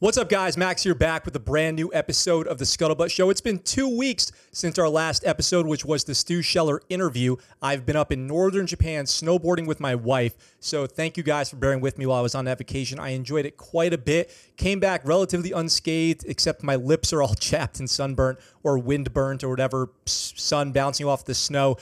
[0.00, 0.56] What's up, guys?
[0.56, 3.30] Max here back with a brand new episode of the Scuttlebutt Show.
[3.30, 7.34] It's been two weeks since our last episode, which was the Stu Scheller interview.
[7.60, 10.36] I've been up in northern Japan snowboarding with my wife.
[10.60, 13.00] So, thank you guys for bearing with me while I was on that vacation.
[13.00, 14.32] I enjoyed it quite a bit.
[14.56, 19.42] Came back relatively unscathed, except my lips are all chapped and sunburnt or wind burnt
[19.42, 21.76] or whatever, sun bouncing off the snow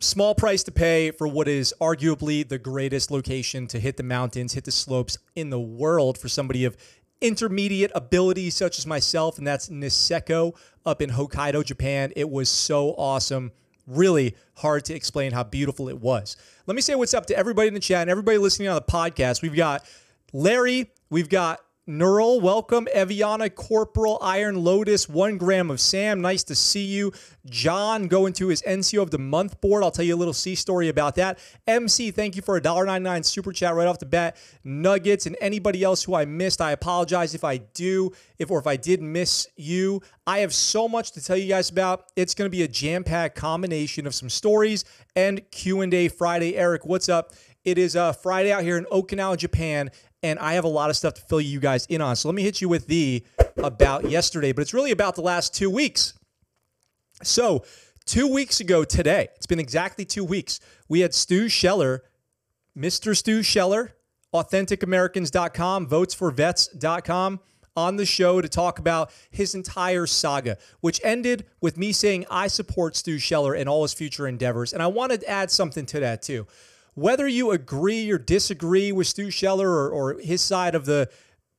[0.00, 4.52] small price to pay for what is arguably the greatest location to hit the mountains,
[4.52, 6.76] hit the slopes in the world for somebody of
[7.20, 10.54] intermediate abilities such as myself, and that's Niseko
[10.86, 12.12] up in Hokkaido, Japan.
[12.16, 13.52] It was so awesome.
[13.86, 16.36] Really hard to explain how beautiful it was.
[16.66, 18.82] Let me say what's up to everybody in the chat and everybody listening on the
[18.82, 19.42] podcast.
[19.42, 19.84] We've got
[20.32, 21.60] Larry, we've got
[21.90, 22.86] Neural, welcome.
[22.92, 26.20] Eviana Corporal, Iron Lotus, one gram of Sam.
[26.20, 27.14] Nice to see you.
[27.46, 29.82] John going to his NCO of the month board.
[29.82, 31.38] I'll tell you a little sea story about that.
[31.66, 34.36] MC, thank you for a $1.99 super chat right off the bat.
[34.64, 38.66] Nuggets and anybody else who I missed, I apologize if I do, if or if
[38.66, 40.02] I did miss you.
[40.26, 42.12] I have so much to tell you guys about.
[42.16, 44.84] It's going to be a jam-packed combination of some stories
[45.16, 46.54] and Q&A Friday.
[46.54, 47.32] Eric, what's up?
[47.64, 49.90] It is a uh, Friday out here in Okinawa, Japan,
[50.22, 52.16] and I have a lot of stuff to fill you guys in on.
[52.16, 53.24] So let me hit you with the
[53.56, 56.14] about yesterday, but it's really about the last two weeks.
[57.22, 57.64] So,
[58.04, 62.04] two weeks ago today, it's been exactly two weeks, we had Stu Scheller,
[62.76, 63.16] Mr.
[63.16, 63.94] Stu Scheller,
[64.32, 67.40] AuthenticAmericans.com, VotesForVets.com
[67.76, 72.48] on the show to talk about his entire saga, which ended with me saying I
[72.48, 74.72] support Stu Scheller and all his future endeavors.
[74.72, 76.46] And I wanted to add something to that too
[76.98, 81.08] whether you agree or disagree with Stu Scheller or, or his side of the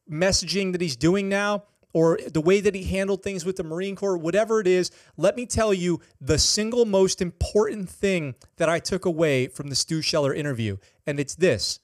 [0.09, 3.95] messaging that he's doing now, or the way that he handled things with the Marine
[3.95, 8.79] Corps, whatever it is, let me tell you the single most important thing that I
[8.79, 10.77] took away from the Stu Scheller interview.
[11.07, 11.79] And it's this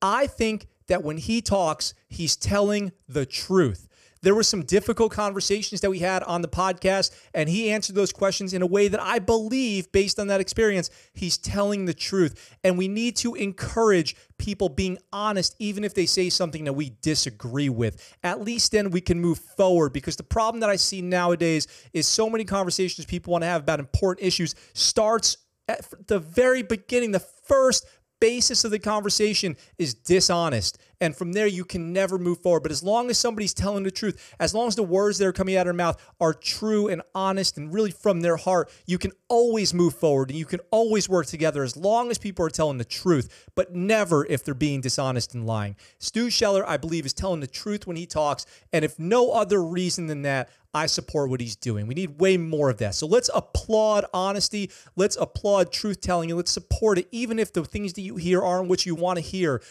[0.00, 3.88] I think that when he talks, he's telling the truth.
[4.24, 8.12] There were some difficult conversations that we had on the podcast, and he answered those
[8.12, 12.56] questions in a way that I believe, based on that experience, he's telling the truth.
[12.64, 16.96] And we need to encourage people being honest, even if they say something that we
[17.02, 18.16] disagree with.
[18.22, 22.08] At least then we can move forward because the problem that I see nowadays is
[22.08, 25.36] so many conversations people want to have about important issues starts
[25.68, 27.86] at the very beginning, the first
[28.20, 30.78] basis of the conversation is dishonest.
[31.00, 32.62] And from there, you can never move forward.
[32.62, 35.32] But as long as somebody's telling the truth, as long as the words that are
[35.32, 38.98] coming out of their mouth are true and honest and really from their heart, you
[38.98, 42.50] can always move forward and you can always work together as long as people are
[42.50, 45.76] telling the truth, but never if they're being dishonest and lying.
[45.98, 48.46] Stu Scheller, I believe, is telling the truth when he talks.
[48.72, 51.86] And if no other reason than that, I support what he's doing.
[51.86, 52.96] We need way more of that.
[52.96, 54.72] So let's applaud honesty.
[54.96, 58.42] Let's applaud truth telling and let's support it, even if the things that you hear
[58.42, 59.62] aren't what you want to hear.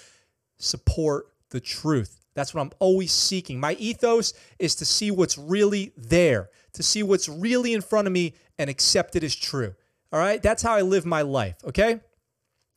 [0.63, 2.19] Support the truth.
[2.34, 3.59] That's what I'm always seeking.
[3.59, 8.13] My ethos is to see what's really there, to see what's really in front of
[8.13, 9.75] me and accept it as true.
[10.12, 10.41] All right?
[10.41, 12.00] That's how I live my life, okay?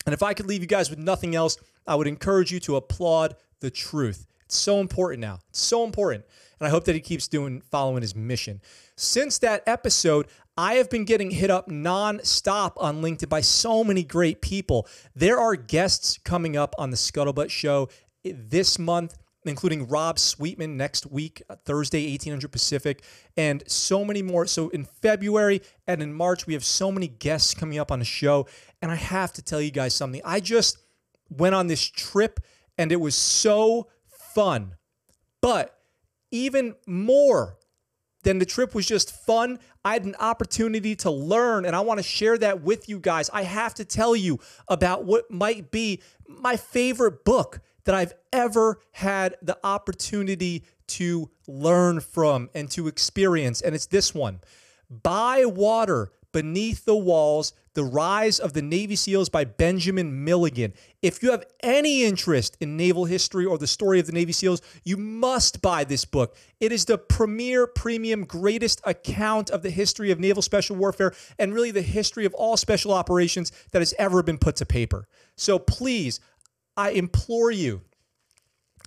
[0.05, 2.77] And if I could leave you guys with nothing else, I would encourage you to
[2.77, 4.27] applaud the truth.
[4.45, 5.41] It's so important now.
[5.49, 6.25] It's so important
[6.59, 8.61] and I hope that he keeps doing following his mission.
[8.97, 10.27] Since that episode,
[10.59, 14.89] I have been getting hit up nonstop on LinkedIn by so many great people.
[15.15, 17.91] There are guests coming up on the Scuttlebutt Show
[18.25, 23.05] this month, including Rob Sweetman next week, uh, Thursday, 1800 Pacific,
[23.37, 24.47] and so many more.
[24.47, 28.07] So in February and in March, we have so many guests coming up on the
[28.07, 28.47] show.
[28.81, 30.23] And I have to tell you guys something.
[30.25, 30.79] I just
[31.29, 32.41] went on this trip
[32.79, 33.89] and it was so
[34.35, 34.77] fun.
[35.43, 35.79] But
[36.31, 37.59] even more
[38.27, 39.57] than the trip was just fun.
[39.85, 43.31] I had an opportunity to learn, and I want to share that with you guys.
[43.33, 48.81] I have to tell you about what might be my favorite book that I've ever
[48.91, 54.41] had the opportunity to learn from and to experience, and it's this one
[54.91, 60.75] By Water Beneath the Walls The Rise of the Navy SEALs by Benjamin Milligan.
[61.01, 64.61] If you have any interest in naval history or the story of the Navy SEALs,
[64.85, 66.37] you must buy this book.
[66.61, 71.55] It is the premier, premium, greatest account of the history of naval special warfare and
[71.55, 75.09] really the history of all special operations that has ever been put to paper.
[75.37, 76.21] So please,
[76.77, 77.81] I implore you,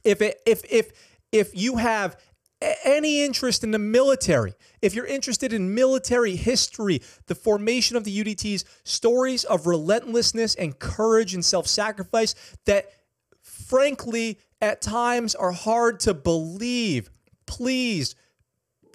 [0.04, 0.92] if it, if if
[1.31, 2.16] if you have
[2.62, 8.24] any interest in the military, if you're interested in military history, the formation of the
[8.24, 12.36] UDTs, stories of relentlessness and courage and self sacrifice
[12.66, 12.92] that,
[13.42, 17.10] frankly, at times are hard to believe,
[17.46, 18.16] please.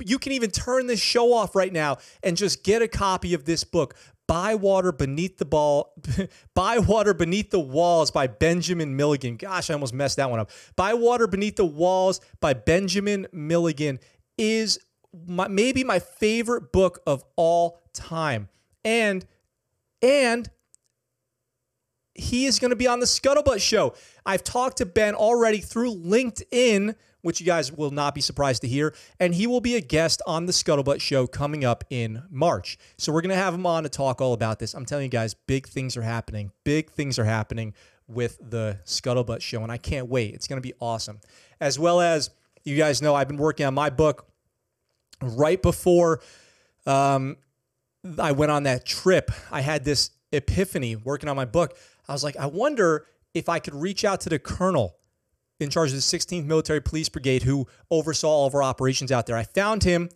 [0.04, 3.44] You can even turn this show off right now and just get a copy of
[3.44, 3.94] this book
[4.26, 5.94] By Water Beneath the Ball,
[6.54, 9.36] By Water Beneath the Walls by Benjamin Milligan.
[9.36, 10.50] Gosh, I almost messed that one up.
[10.76, 13.98] By Water Beneath the Walls by Benjamin Milligan
[14.38, 14.78] is
[15.26, 18.48] my, maybe my favorite book of all time.
[18.84, 19.26] And
[20.02, 20.50] and
[22.14, 23.94] he is going to be on the Scuttlebutt show.
[24.24, 26.94] I've talked to Ben already through LinkedIn,
[27.24, 30.20] which you guys will not be surprised to hear, and he will be a guest
[30.26, 32.76] on the Scuttlebutt show coming up in March.
[32.98, 34.74] So we're going to have him on to talk all about this.
[34.74, 36.52] I'm telling you guys, big things are happening.
[36.64, 37.72] Big things are happening
[38.06, 40.34] with the Scuttlebutt show, and I can't wait.
[40.34, 41.18] It's going to be awesome.
[41.62, 42.28] As well as
[42.62, 44.26] you guys know, I've been working on my book
[45.22, 46.20] right before
[46.86, 47.38] um,
[48.18, 49.30] I went on that trip.
[49.50, 51.78] I had this epiphany working on my book.
[52.06, 54.96] I was like, I wonder if I could reach out to the colonel
[55.64, 59.26] in charge of the 16th Military Police Brigade who oversaw all of our operations out
[59.26, 59.36] there.
[59.36, 60.08] I found him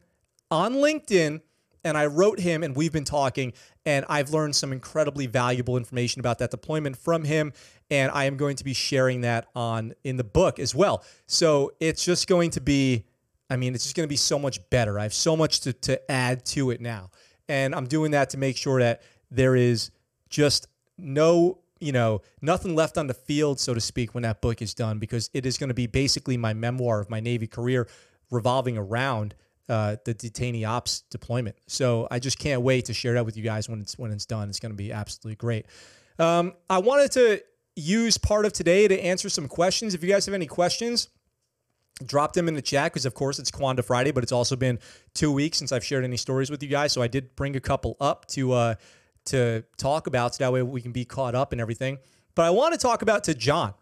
[0.50, 1.40] on LinkedIn
[1.84, 3.52] and I wrote him and we've been talking
[3.84, 7.52] and I've learned some incredibly valuable information about that deployment from him
[7.90, 11.02] and I am going to be sharing that on in the book as well.
[11.26, 13.04] So it's just going to be
[13.50, 14.98] I mean it's just going to be so much better.
[14.98, 17.10] I have so much to to add to it now.
[17.48, 19.90] And I'm doing that to make sure that there is
[20.28, 20.66] just
[20.98, 24.74] no you know, nothing left on the field, so to speak, when that book is
[24.74, 27.88] done, because it is going to be basically my memoir of my Navy career
[28.30, 29.34] revolving around
[29.68, 31.56] uh, the detainee ops deployment.
[31.66, 34.26] So I just can't wait to share that with you guys when it's when it's
[34.26, 34.48] done.
[34.48, 35.66] It's going to be absolutely great.
[36.18, 37.42] Um, I wanted to
[37.76, 39.94] use part of today to answer some questions.
[39.94, 41.08] If you guys have any questions,
[42.04, 44.78] drop them in the chat because of course it's Q&A Friday, but it's also been
[45.14, 46.92] two weeks since I've shared any stories with you guys.
[46.92, 48.74] So I did bring a couple up to uh,
[49.28, 51.98] to talk about so that way we can be caught up and everything.
[52.34, 53.74] But I want to talk about to John,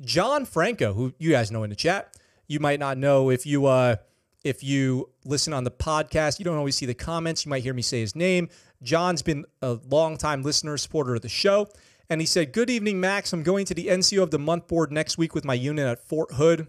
[0.00, 2.14] John Franco, who you guys know in the chat.
[2.46, 3.96] You might not know if you uh,
[4.44, 7.44] if you listen on the podcast, you don't always see the comments.
[7.44, 8.48] You might hear me say his name.
[8.82, 11.68] John's been a longtime listener, supporter of the show.
[12.10, 13.32] And he said, Good evening, Max.
[13.32, 16.06] I'm going to the NCO of the month board next week with my unit at
[16.06, 16.68] Fort Hood.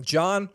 [0.00, 0.50] John,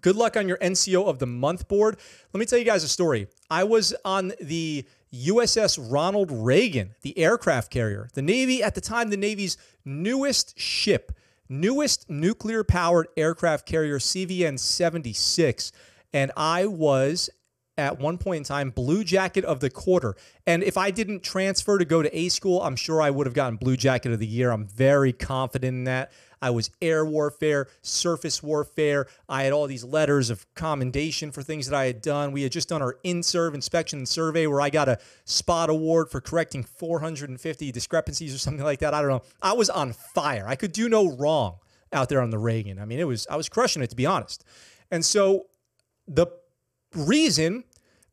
[0.00, 1.96] good luck on your NCO of the month board.
[2.32, 3.26] Let me tell you guys a story.
[3.50, 8.08] I was on the USS Ronald Reagan, the aircraft carrier.
[8.14, 11.12] The Navy, at the time, the Navy's newest ship,
[11.48, 15.72] newest nuclear powered aircraft carrier, CVN 76.
[16.12, 17.30] And I was
[17.76, 20.16] at one point in time blue jacket of the quarter.
[20.46, 23.34] And if I didn't transfer to go to A school, I'm sure I would have
[23.34, 24.50] gotten blue jacket of the year.
[24.50, 26.12] I'm very confident in that.
[26.44, 29.06] I was air warfare, surface warfare.
[29.30, 32.32] I had all these letters of commendation for things that I had done.
[32.32, 36.10] We had just done our in-serve inspection and survey where I got a spot award
[36.10, 38.92] for correcting 450 discrepancies or something like that.
[38.92, 39.22] I don't know.
[39.40, 40.44] I was on fire.
[40.46, 41.60] I could do no wrong
[41.94, 42.78] out there on the Reagan.
[42.78, 44.44] I mean, it was I was crushing it to be honest.
[44.90, 45.46] And so
[46.06, 46.26] the
[46.94, 47.64] reason,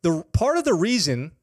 [0.03, 1.33] the part of the reason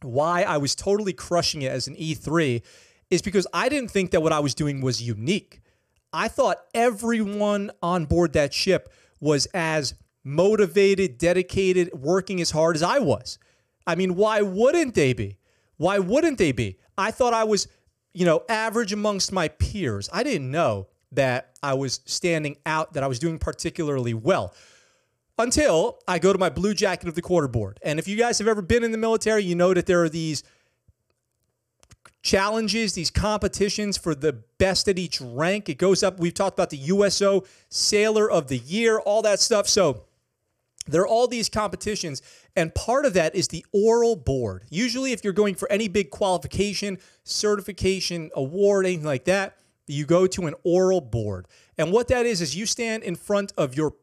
[0.00, 2.62] why I was totally crushing it as an E3
[3.10, 5.60] is because I didn't think that what I was doing was unique.
[6.14, 12.82] I thought everyone on board that ship was as motivated, dedicated, working as hard as
[12.82, 13.38] I was.
[13.86, 15.38] I mean, why wouldn't they be?
[15.76, 16.78] Why wouldn't they be?
[16.96, 17.66] I thought I was,
[18.12, 20.08] you know, average amongst my peers.
[20.12, 24.54] I didn't know that I was standing out, that I was doing particularly well
[25.38, 27.80] until I go to my blue jacket of the quarter board.
[27.82, 30.08] And if you guys have ever been in the military, you know that there are
[30.08, 30.44] these
[32.24, 35.68] challenges, these competitions for the best at each rank.
[35.68, 36.18] It goes up.
[36.18, 39.68] We've talked about the USO Sailor of the Year, all that stuff.
[39.68, 40.04] So
[40.86, 42.22] there are all these competitions,
[42.56, 44.64] and part of that is the oral board.
[44.70, 50.26] Usually, if you're going for any big qualification, certification, award, anything like that, you go
[50.26, 51.46] to an oral board.
[51.78, 53.94] And what that is, is you stand in front of your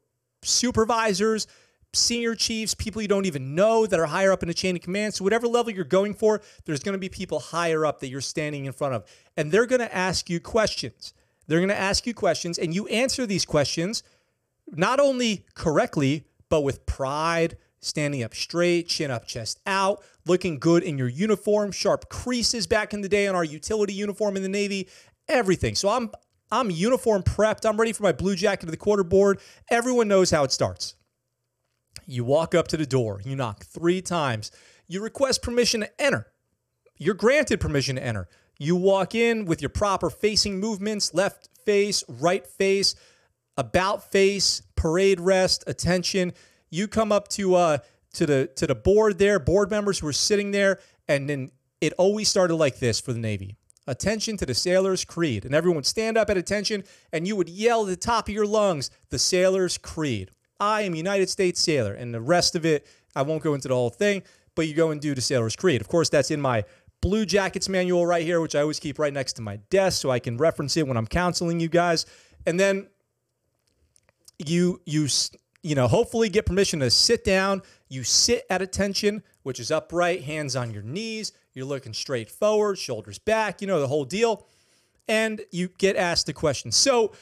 [0.44, 1.48] supervisors,
[1.94, 4.82] senior chiefs, people you don't even know that are higher up in the chain of
[4.82, 5.14] command.
[5.14, 8.22] So, whatever level you're going for, there's going to be people higher up that you're
[8.22, 9.06] standing in front of.
[9.38, 11.14] And they're going to ask you questions.
[11.48, 14.04] They're going to ask you questions, and you answer these questions
[14.68, 20.84] not only correctly, but with pride, standing up straight, chin up, chest out, looking good
[20.84, 24.50] in your uniform, sharp creases back in the day on our utility uniform in the
[24.50, 24.88] Navy,
[25.28, 25.76] everything.
[25.76, 26.12] So, I'm
[26.52, 27.68] I'm uniform prepped.
[27.68, 29.40] I'm ready for my blue jacket to the quarter board.
[29.70, 30.96] Everyone knows how it starts.
[32.12, 34.52] You walk up to the door, you knock three times,
[34.86, 36.28] you request permission to enter.
[36.98, 38.28] You're granted permission to enter.
[38.60, 42.96] You walk in with your proper facing movements left face, right face,
[43.56, 46.34] about face, parade rest, attention.
[46.70, 47.78] You come up to uh
[48.16, 51.94] to the to the board there, board members who are sitting there, and then it
[51.98, 53.56] always started like this for the Navy.
[53.88, 55.46] Attention to the sailor's creed.
[55.46, 58.34] And everyone would stand up at attention and you would yell at the top of
[58.34, 60.30] your lungs, the sailor's creed.
[60.62, 61.94] I am a United States sailor.
[61.94, 64.22] And the rest of it, I won't go into the whole thing,
[64.56, 65.82] but you go and do the Sailor's Creed.
[65.82, 66.64] Of course, that's in my
[67.02, 70.12] Blue Jackets manual right here, which I always keep right next to my desk so
[70.12, 72.06] I can reference it when I'm counseling you guys.
[72.46, 72.88] And then
[74.38, 75.08] you you
[75.64, 77.64] you know hopefully get permission to sit down.
[77.90, 81.34] You sit at attention, which is upright, hands on your knees.
[81.54, 83.62] You're looking straight forward, shoulders back.
[83.62, 84.46] You know the whole deal,
[85.08, 86.72] and you get asked the question.
[86.72, 87.14] So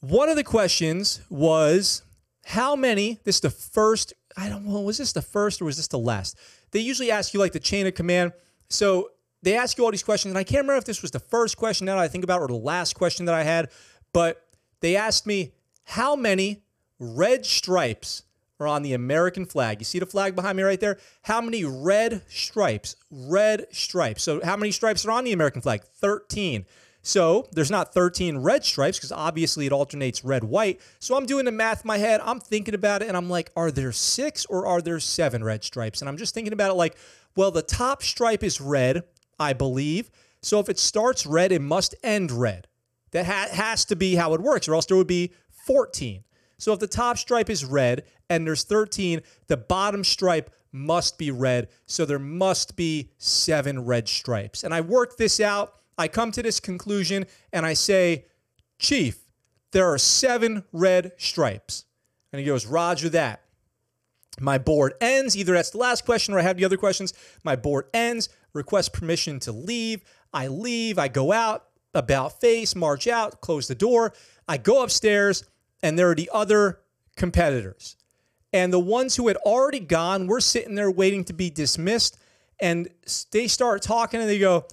[0.00, 2.02] one of the questions was
[2.44, 3.20] how many.
[3.24, 4.12] This is the first.
[4.36, 4.80] I don't know.
[4.80, 6.38] Was this the first or was this the last?
[6.70, 8.32] They usually ask you like the chain of command.
[8.68, 9.10] So
[9.42, 11.56] they ask you all these questions, and I can't remember if this was the first
[11.56, 13.70] question that I think about, or the last question that I had,
[14.12, 14.42] but
[14.80, 15.52] they asked me
[15.84, 16.62] how many
[16.98, 18.22] red stripes
[18.58, 19.80] are on the American flag.
[19.80, 20.98] You see the flag behind me right there?
[21.22, 22.96] How many red stripes?
[23.10, 24.22] Red stripes.
[24.22, 25.82] So, how many stripes are on the American flag?
[25.82, 26.64] 13.
[27.04, 30.80] So, there's not 13 red stripes because obviously it alternates red, white.
[30.98, 32.20] So, I'm doing the math in my head.
[32.24, 35.62] I'm thinking about it and I'm like, are there six or are there seven red
[35.62, 36.00] stripes?
[36.00, 36.96] And I'm just thinking about it like,
[37.36, 39.04] well, the top stripe is red,
[39.38, 40.10] I believe.
[40.42, 42.66] So, if it starts red, it must end red.
[43.12, 45.32] That ha- has to be how it works, or else there would be
[45.66, 46.24] 14.
[46.58, 51.30] So if the top stripe is red and there's 13, the bottom stripe must be
[51.30, 51.68] red.
[51.86, 54.64] So there must be seven red stripes.
[54.64, 55.74] And I work this out.
[55.96, 58.26] I come to this conclusion and I say,
[58.78, 59.18] Chief,
[59.72, 61.84] there are seven red stripes.
[62.32, 63.42] And he goes, Roger that.
[64.40, 65.36] My board ends.
[65.36, 67.14] Either that's the last question or I have the other questions.
[67.44, 70.02] My board ends, request permission to leave.
[70.32, 74.12] I leave, I go out about face, march out, close the door.
[74.48, 75.44] I go upstairs,
[75.82, 76.80] and there are the other
[77.16, 77.96] competitors.
[78.52, 82.18] And the ones who had already gone were sitting there waiting to be dismissed.
[82.60, 82.88] And
[83.32, 84.66] they start talking and they go,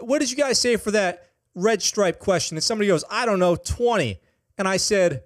[0.00, 2.56] What did you guys say for that red stripe question?
[2.56, 4.20] And somebody goes, I don't know, 20.
[4.58, 5.22] And I said,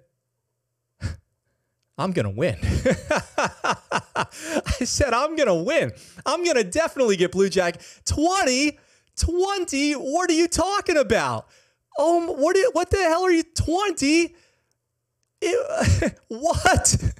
[1.97, 2.57] I'm going to win.
[3.37, 4.25] I
[4.83, 5.91] said, I'm going to win.
[6.25, 7.81] I'm going to definitely get Blue Jack.
[8.05, 8.77] 20?
[9.15, 9.93] 20?
[9.93, 11.47] What are you talking about?
[11.97, 13.43] Oh, what, what the hell are you?
[13.43, 14.35] 20?
[16.29, 17.13] what?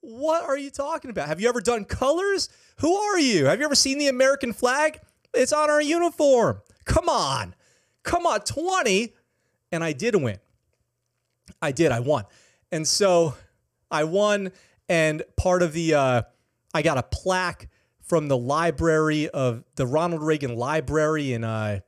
[0.00, 1.28] What are you talking about?
[1.28, 2.48] Have you ever done colors?
[2.78, 3.44] Who are you?
[3.44, 4.98] Have you ever seen the American flag?
[5.34, 6.60] It's on our uniform.
[6.84, 7.54] Come on.
[8.02, 8.40] Come on.
[8.40, 9.14] 20.
[9.70, 10.38] And I did win.
[11.60, 11.92] I did.
[11.92, 12.24] I won.
[12.70, 13.34] And so
[13.90, 14.52] I won.
[14.88, 16.22] And part of the, uh,
[16.74, 17.68] I got a plaque
[18.02, 21.80] from the library of the Ronald Reagan Library in uh,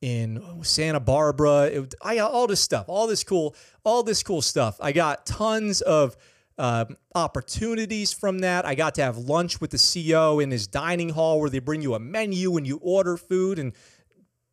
[0.00, 1.64] in Santa Barbara.
[1.64, 4.76] It, I got all this stuff, all this cool, all this cool stuff.
[4.80, 6.16] I got tons of
[6.58, 6.84] uh,
[7.14, 8.64] opportunities from that.
[8.64, 11.82] I got to have lunch with the CO in his dining hall where they bring
[11.82, 13.72] you a menu and you order food and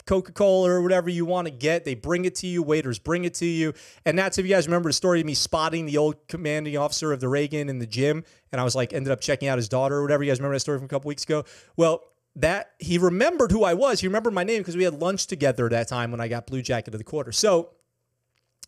[0.06, 1.86] Coca Cola or whatever you want to get.
[1.86, 2.64] They bring it to you.
[2.64, 3.74] Waiters bring it to you.
[4.06, 7.14] And that's if you guys remember the story of me spotting the old commanding officer
[7.14, 8.24] of the Reagan in the gym.
[8.52, 10.24] And I was like, ended up checking out his daughter or whatever.
[10.24, 11.46] You guys remember that story from a couple weeks ago?
[11.78, 12.04] Well,
[12.36, 14.00] that he remembered who I was.
[14.00, 16.62] He remembered my name because we had lunch together that time when I got Blue
[16.62, 17.32] Jacket of the quarter.
[17.32, 17.72] So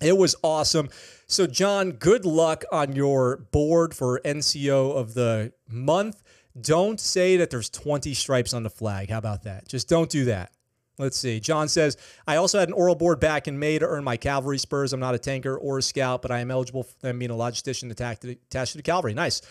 [0.04, 0.90] it was awesome.
[1.28, 6.22] So, John, good luck on your board for NCO of the month.
[6.60, 9.10] Don't say that there's 20 stripes on the flag.
[9.10, 9.68] How about that?
[9.68, 10.52] Just don't do that.
[11.00, 11.40] Let's see.
[11.40, 14.60] John says, I also had an oral board back in May to earn my cavalry
[14.60, 14.94] spurs.
[14.94, 17.36] I'm not a tanker or a scout, but I am eligible for them being a
[17.36, 19.16] logistician attached to the cavalry.
[19.16, 19.42] Nice.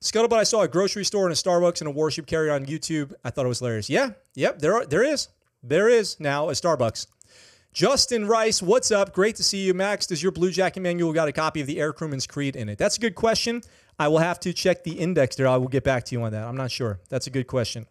[0.00, 3.12] Scuttlebutt, I saw a grocery store and a Starbucks and a warship carrier on YouTube.
[3.24, 3.88] I thought it was hilarious.
[3.88, 5.28] Yeah, yep, there are, there is.
[5.62, 7.06] There is now a Starbucks.
[7.72, 9.14] Justin Rice, what's up?
[9.14, 9.72] Great to see you.
[9.72, 12.68] Max, does your Blue Jacket manual got a copy of the Air Crewman's Creed in
[12.68, 12.76] it?
[12.76, 13.62] That's a good question.
[13.98, 15.48] I will have to check the index there.
[15.48, 16.44] I will get back to you on that.
[16.46, 17.00] I'm not sure.
[17.08, 17.86] That's a good question.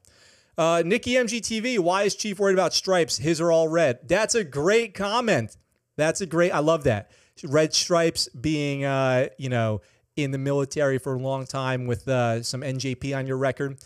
[0.56, 3.18] Uh, Nikki MGTV, why is Chief worried about stripes?
[3.18, 4.08] His are all red.
[4.08, 5.58] That's a great comment.
[5.98, 7.10] That's a great, I love that.
[7.44, 9.82] Red stripes being, uh, you know,
[10.16, 13.80] in the military for a long time with uh, some NJP on your record.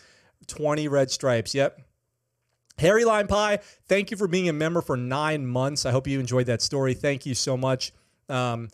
[0.48, 1.56] 20 red stripes.
[1.56, 1.85] Yep.
[2.78, 5.86] Harry Lime Pie, thank you for being a member for nine months.
[5.86, 6.94] I hope you enjoyed that story.
[6.94, 7.94] Thank you so much.
[8.28, 8.70] Um,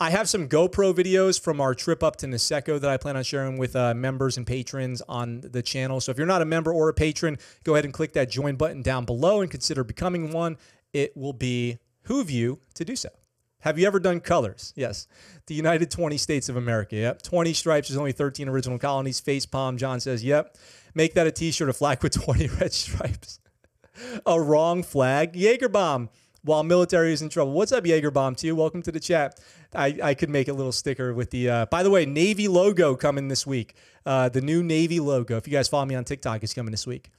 [0.00, 3.24] I have some GoPro videos from our trip up to Niseko that I plan on
[3.24, 6.00] sharing with uh, members and patrons on the channel.
[6.00, 8.54] So if you're not a member or a patron, go ahead and click that join
[8.54, 10.56] button down below and consider becoming one.
[10.92, 13.08] It will be who you to do so.
[13.62, 14.72] Have you ever done colors?
[14.76, 15.08] Yes.
[15.46, 16.94] The United 20 States of America.
[16.94, 17.22] Yep.
[17.22, 17.88] 20 stripes.
[17.88, 19.18] There's only 13 original colonies.
[19.18, 19.76] Face palm.
[19.76, 20.56] John says, yep.
[20.98, 23.38] Make that a t shirt, a flag with 20 red stripes.
[24.26, 25.36] a wrong flag.
[25.36, 26.10] Jaeger bomb
[26.42, 27.52] while military is in trouble.
[27.52, 28.56] What's up, Jaeger bomb to you?
[28.56, 29.38] Welcome to the chat.
[29.72, 32.96] I, I could make a little sticker with the, uh, by the way, Navy logo
[32.96, 33.76] coming this week.
[34.04, 35.36] Uh, the new Navy logo.
[35.36, 37.12] If you guys follow me on TikTok, is coming this week.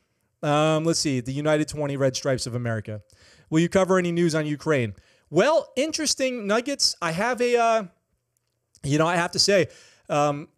[0.43, 1.21] Um, let's see.
[1.21, 3.01] The United 20 Red Stripes of America.
[3.49, 4.93] Will you cover any news on Ukraine?
[5.29, 6.97] Well, interesting nuggets.
[7.01, 7.83] I have a, uh,
[8.83, 9.69] you know, I have to say,
[10.09, 10.49] um,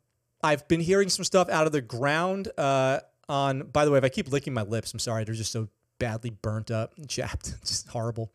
[0.44, 3.02] I've been hearing some stuff out of the ground uh,
[3.32, 3.64] on.
[3.64, 5.24] By the way, if I keep licking my lips, I'm sorry.
[5.24, 7.60] They're just so badly burnt up and chapped.
[7.66, 8.32] just horrible.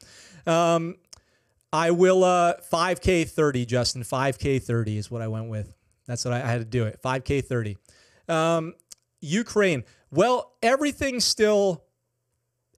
[0.47, 0.97] Um,
[1.73, 4.03] I will uh 5K 30, Justin.
[4.03, 5.75] 5K 30 is what I went with.
[6.07, 7.01] That's what I, I had to do it.
[7.03, 7.77] 5K 30.
[8.29, 8.75] Um,
[9.21, 9.85] Ukraine.
[10.11, 11.85] Well, everything's still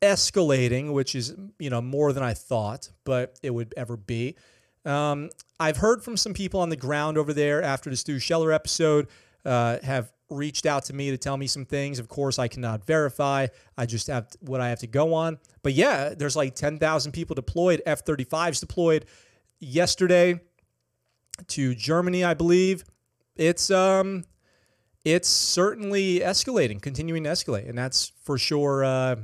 [0.00, 4.37] escalating, which is you know more than I thought, but it would ever be.
[4.84, 8.52] Um, I've heard from some people on the ground over there after the Stu Scheller
[8.52, 9.08] episode
[9.44, 11.99] uh, have reached out to me to tell me some things.
[11.99, 13.47] Of course, I cannot verify.
[13.76, 15.38] I just have what I have to go on.
[15.62, 19.06] But yeah, there's like 10,000 people deployed, F 35s deployed
[19.58, 20.40] yesterday
[21.49, 22.85] to Germany, I believe.
[23.37, 24.25] It's um
[25.04, 29.16] it's certainly escalating, continuing to escalate, and that's for sure uh,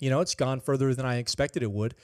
[0.00, 1.94] you know, it's gone further than I expected it would.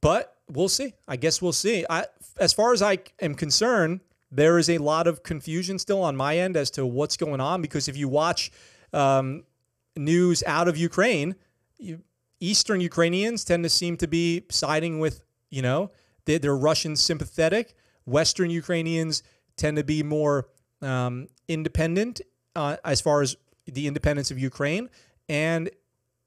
[0.00, 0.94] But we'll see.
[1.08, 1.84] I guess we'll see.
[1.90, 2.04] I,
[2.38, 6.36] as far as I am concerned, there is a lot of confusion still on my
[6.38, 8.50] end as to what's going on because if you watch
[8.92, 9.44] um,
[9.96, 11.34] news out of Ukraine,
[11.78, 12.02] you,
[12.40, 15.90] Eastern Ukrainians tend to seem to be siding with, you know,
[16.24, 17.74] they, they're Russian sympathetic.
[18.04, 19.22] Western Ukrainians
[19.56, 20.48] tend to be more
[20.82, 22.20] um, independent
[22.54, 24.88] uh, as far as the independence of Ukraine.
[25.28, 25.70] And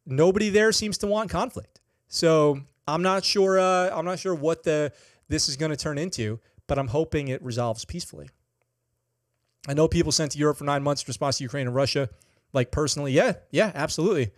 [0.05, 1.79] nobody there seems to want conflict.
[2.07, 3.59] So I'm not sure.
[3.59, 4.91] Uh, I'm not sure what the
[5.29, 6.39] this is going to turn into,
[6.71, 8.29] but I'm hoping it resolves peacefully.
[9.67, 12.07] I know people sent to Europe for nine months in response to Ukraine and Russia.
[12.53, 14.31] Like personally, yeah, yeah, absolutely.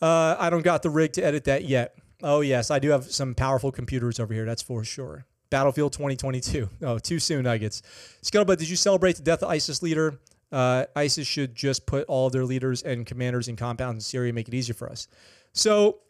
[0.00, 1.94] Uh, I don't got the rig to edit that yet.
[2.20, 4.44] Oh yes, I do have some powerful computers over here.
[4.44, 5.24] That's for sure.
[5.50, 6.68] Battlefield 2022.
[6.82, 7.82] Oh, too soon, Nuggets.
[8.24, 10.18] Scuttlebutt, did you celebrate the death of ISIS leader
[10.50, 14.34] uh, ISIS should just put all their leaders and commanders in compounds in Syria and
[14.34, 15.06] make it easier for us.
[15.52, 16.00] So,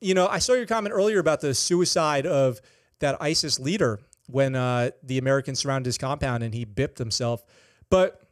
[0.00, 2.60] you know, I saw your comment earlier about the suicide of
[2.98, 7.44] that ISIS leader when uh, the Americans surrounded his compound and he bipped himself.
[7.90, 8.22] But,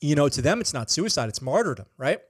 [0.00, 2.20] you know, to them, it's not suicide, it's martyrdom, right?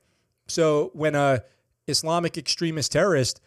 [0.47, 1.43] So when a
[1.87, 3.41] Islamic extremist terrorist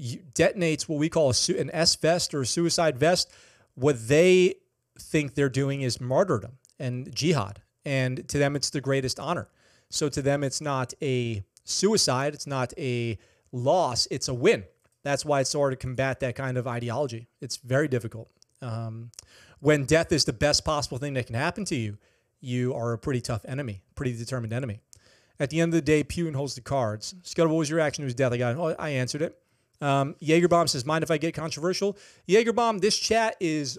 [0.00, 3.32] detonates what we call a, an S vest or a suicide vest,
[3.74, 4.56] what they
[4.98, 9.48] think they're doing is martyrdom and jihad and to them it's the greatest honor.
[9.90, 13.18] So to them it's not a suicide, it's not a
[13.52, 14.64] loss, it's a win.
[15.04, 17.28] That's why it's so hard to combat that kind of ideology.
[17.40, 18.28] It's very difficult.
[18.60, 19.10] Um,
[19.60, 21.98] when death is the best possible thing that can happen to you,
[22.40, 24.80] you are a pretty tough enemy, pretty determined enemy.
[25.38, 27.14] At the end of the day, Putin holds the cards.
[27.22, 28.32] Scott, what was your reaction to his death?
[28.32, 29.38] I got, oh, I answered it.
[29.80, 31.96] Um, Jaegerbomb says, mind if I get controversial?
[32.28, 33.78] Jaegerbomb, this chat is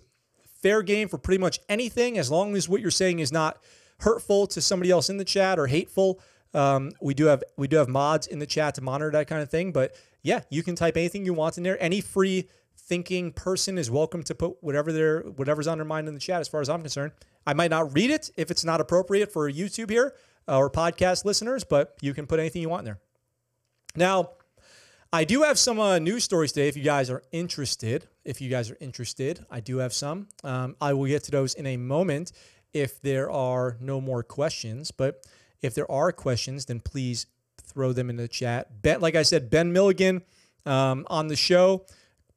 [0.61, 3.61] fair game for pretty much anything as long as what you're saying is not
[3.99, 6.19] hurtful to somebody else in the chat or hateful,
[6.53, 9.41] um, we do have we do have mods in the chat to monitor that kind
[9.41, 9.71] of thing.
[9.71, 9.93] But
[10.25, 11.81] yeah, you can type anything you want in there.
[11.81, 16.15] Any free thinking person is welcome to put whatever their whatever's on their mind in
[16.15, 16.41] the chat.
[16.41, 17.11] As far as I'm concerned,
[17.45, 20.15] I might not read it if it's not appropriate for YouTube here
[20.47, 22.99] uh, or podcast listeners, but you can put anything you want in there.
[23.95, 24.31] Now,
[25.13, 26.69] I do have some uh, news stories today.
[26.69, 30.27] If you guys are interested, if you guys are interested, I do have some.
[30.43, 32.31] Um, I will get to those in a moment
[32.73, 34.89] if there are no more questions.
[34.89, 35.23] But
[35.61, 37.27] if there are questions, then please
[37.65, 38.81] throw them in the chat.
[38.81, 40.21] Ben, like I said, Ben Milligan
[40.65, 41.85] um, on the show.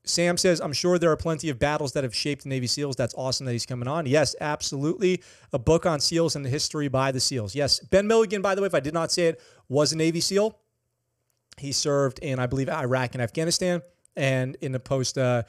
[0.05, 2.97] Sam says, I'm sure there are plenty of battles that have shaped Navy SEALs.
[2.97, 4.07] That's awesome that he's coming on.
[4.07, 5.23] Yes, absolutely.
[5.53, 7.55] A book on SEALs and the history by the SEALs.
[7.55, 7.81] Yes.
[7.81, 10.59] Ben Milligan, by the way, if I did not say it, was a Navy SEAL.
[11.59, 13.83] He served in, I believe, Iraq and Afghanistan
[14.17, 15.43] and in the post uh,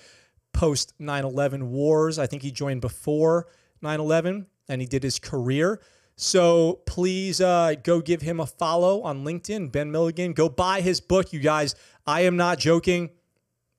[0.54, 2.20] post 9 11 wars.
[2.20, 3.48] I think he joined before
[3.82, 5.82] 9 11 and he did his career.
[6.22, 10.34] So please uh, go give him a follow on LinkedIn, Ben Milligan.
[10.34, 11.76] Go buy his book, you guys.
[12.06, 13.12] I am not joking.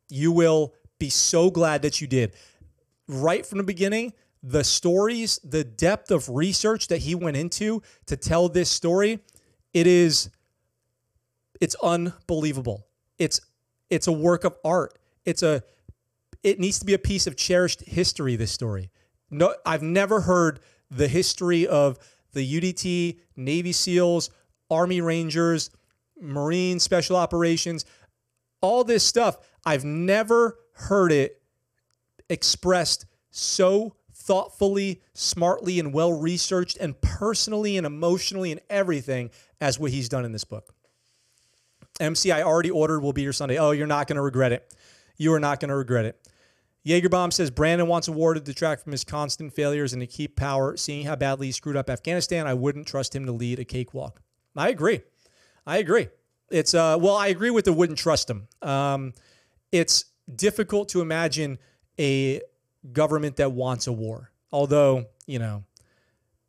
[0.08, 2.34] You will be so glad that you did.
[3.06, 8.16] Right from the beginning, the stories, the depth of research that he went into to
[8.16, 9.18] tell this story,
[9.74, 10.30] it is
[11.60, 12.86] it's unbelievable.
[13.18, 13.42] It's
[13.90, 14.98] it's a work of art.
[15.26, 15.62] It's a
[16.42, 18.90] it needs to be a piece of cherished history this story.
[19.30, 21.98] No I've never heard the history of
[22.32, 24.30] the UDT, Navy SEALs,
[24.70, 25.70] Army Rangers,
[26.20, 27.84] Marine Special Operations,
[28.60, 29.36] all this stuff.
[29.64, 31.42] I've never heard it
[32.28, 39.90] expressed so thoughtfully, smartly, and well researched, and personally and emotionally and everything as what
[39.90, 40.74] he's done in this book.
[41.98, 43.58] MC, I already ordered will be your Sunday.
[43.58, 44.72] Oh, you're not going to regret it.
[45.16, 46.29] You are not going to regret it.
[46.86, 50.36] Jaegerbomb says Brandon wants a war to detract from his constant failures and to keep
[50.36, 50.76] power.
[50.76, 54.22] Seeing how badly he screwed up Afghanistan, I wouldn't trust him to lead a cakewalk.
[54.56, 55.02] I agree.
[55.66, 56.08] I agree.
[56.50, 58.48] It's uh well, I agree with the wouldn't trust him.
[58.62, 59.12] Um,
[59.70, 61.58] it's difficult to imagine
[61.98, 62.40] a
[62.92, 64.30] government that wants a war.
[64.52, 65.64] Although, you know,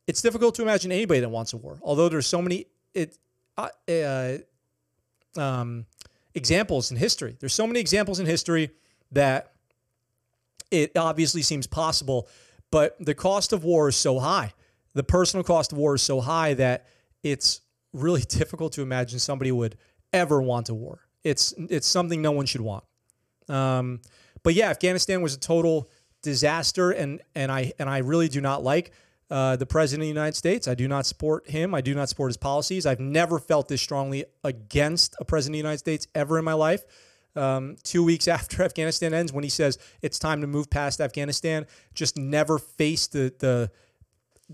[0.07, 1.79] it's difficult to imagine anybody that wants a war.
[1.83, 3.17] Although there's so many it
[3.57, 4.37] uh, uh,
[5.37, 5.85] um,
[6.33, 7.35] examples in history.
[7.39, 8.71] There's so many examples in history
[9.11, 9.50] that
[10.71, 12.27] it obviously seems possible,
[12.71, 14.53] but the cost of war is so high.
[14.93, 16.87] The personal cost of war is so high that
[17.23, 17.61] it's
[17.93, 19.77] really difficult to imagine somebody would
[20.13, 21.01] ever want a war.
[21.23, 22.83] It's it's something no one should want.
[23.47, 24.01] Um,
[24.43, 25.89] but yeah, Afghanistan was a total
[26.23, 28.91] disaster, and and I and I really do not like
[29.29, 30.67] uh, the president of the United States.
[30.67, 31.75] I do not support him.
[31.75, 32.85] I do not support his policies.
[32.85, 36.53] I've never felt this strongly against a president of the United States ever in my
[36.53, 36.83] life.
[37.35, 41.65] Um, two weeks after Afghanistan ends, when he says it's time to move past Afghanistan,
[41.93, 43.71] just never face the the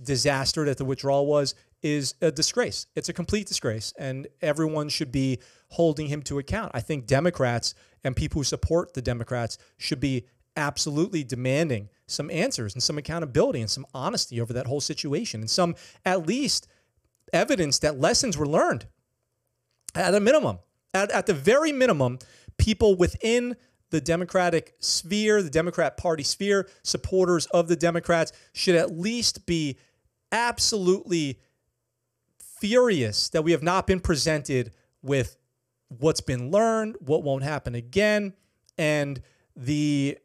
[0.03, 2.87] disaster that the withdrawal was is a disgrace.
[2.95, 6.71] It's a complete disgrace, and everyone should be holding him to account.
[6.73, 12.73] I think Democrats and people who support the Democrats should be absolutely demanding some answers
[12.73, 16.67] and some accountability and some honesty over that whole situation and some at least
[17.31, 18.87] evidence that lessons were learned
[19.93, 20.59] at a minimum.
[20.93, 22.17] At, at the very minimum,
[22.57, 23.55] people within
[23.89, 29.77] the Democratic sphere, the Democrat Party sphere, supporters of the Democrats should at least be
[30.31, 31.39] absolutely
[32.59, 35.37] furious that we have not been presented with
[35.87, 38.33] what's been learned, what won't happen again,
[38.77, 39.21] and
[39.55, 40.17] the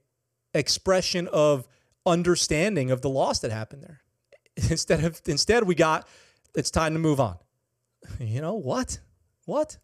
[0.54, 1.68] expression of
[2.04, 4.00] understanding of the loss that happened there.
[4.70, 6.06] Instead of instead we got
[6.54, 7.36] it's time to move on.
[8.18, 8.98] You know what?
[9.46, 9.78] What?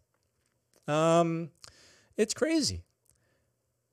[0.87, 1.49] Um
[2.19, 2.83] it's crazy.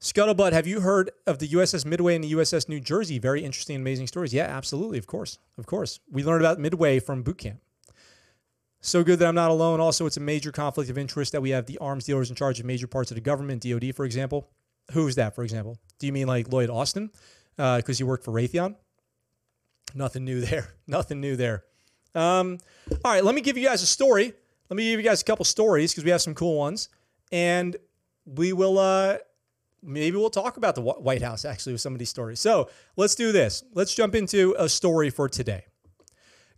[0.01, 3.19] Scuttlebutt, have you heard of the USS Midway and the USS New Jersey?
[3.21, 4.35] Very interesting, amazing stories.
[4.35, 4.99] Yeah, absolutely.
[4.99, 5.39] Of course.
[5.57, 6.01] Of course.
[6.11, 7.61] We learned about Midway from boot camp.
[8.81, 9.81] So good that I'm not alone.
[9.81, 12.59] Also, it's a major conflict of interest that we have the arms dealers in charge
[12.61, 14.51] of major parts of the government, DOD, for example.
[14.93, 15.79] Who is that, for example?
[15.99, 17.11] Do you mean like Lloyd Austin?
[17.57, 18.75] Because uh, you work for Raytheon?
[19.95, 20.75] Nothing new there.
[20.89, 21.65] Nothing new there.
[22.15, 22.59] Um,
[23.05, 24.33] all right, let me give you guys a story.
[24.69, 26.89] Let me give you guys a couple stories because we have some cool ones.
[27.33, 27.77] And
[28.27, 29.19] we will, uh,
[29.83, 32.41] maybe we'll talk about the White House actually with some of these stories.
[32.41, 33.65] So let's do this.
[33.73, 35.65] Let's jump into a story for today.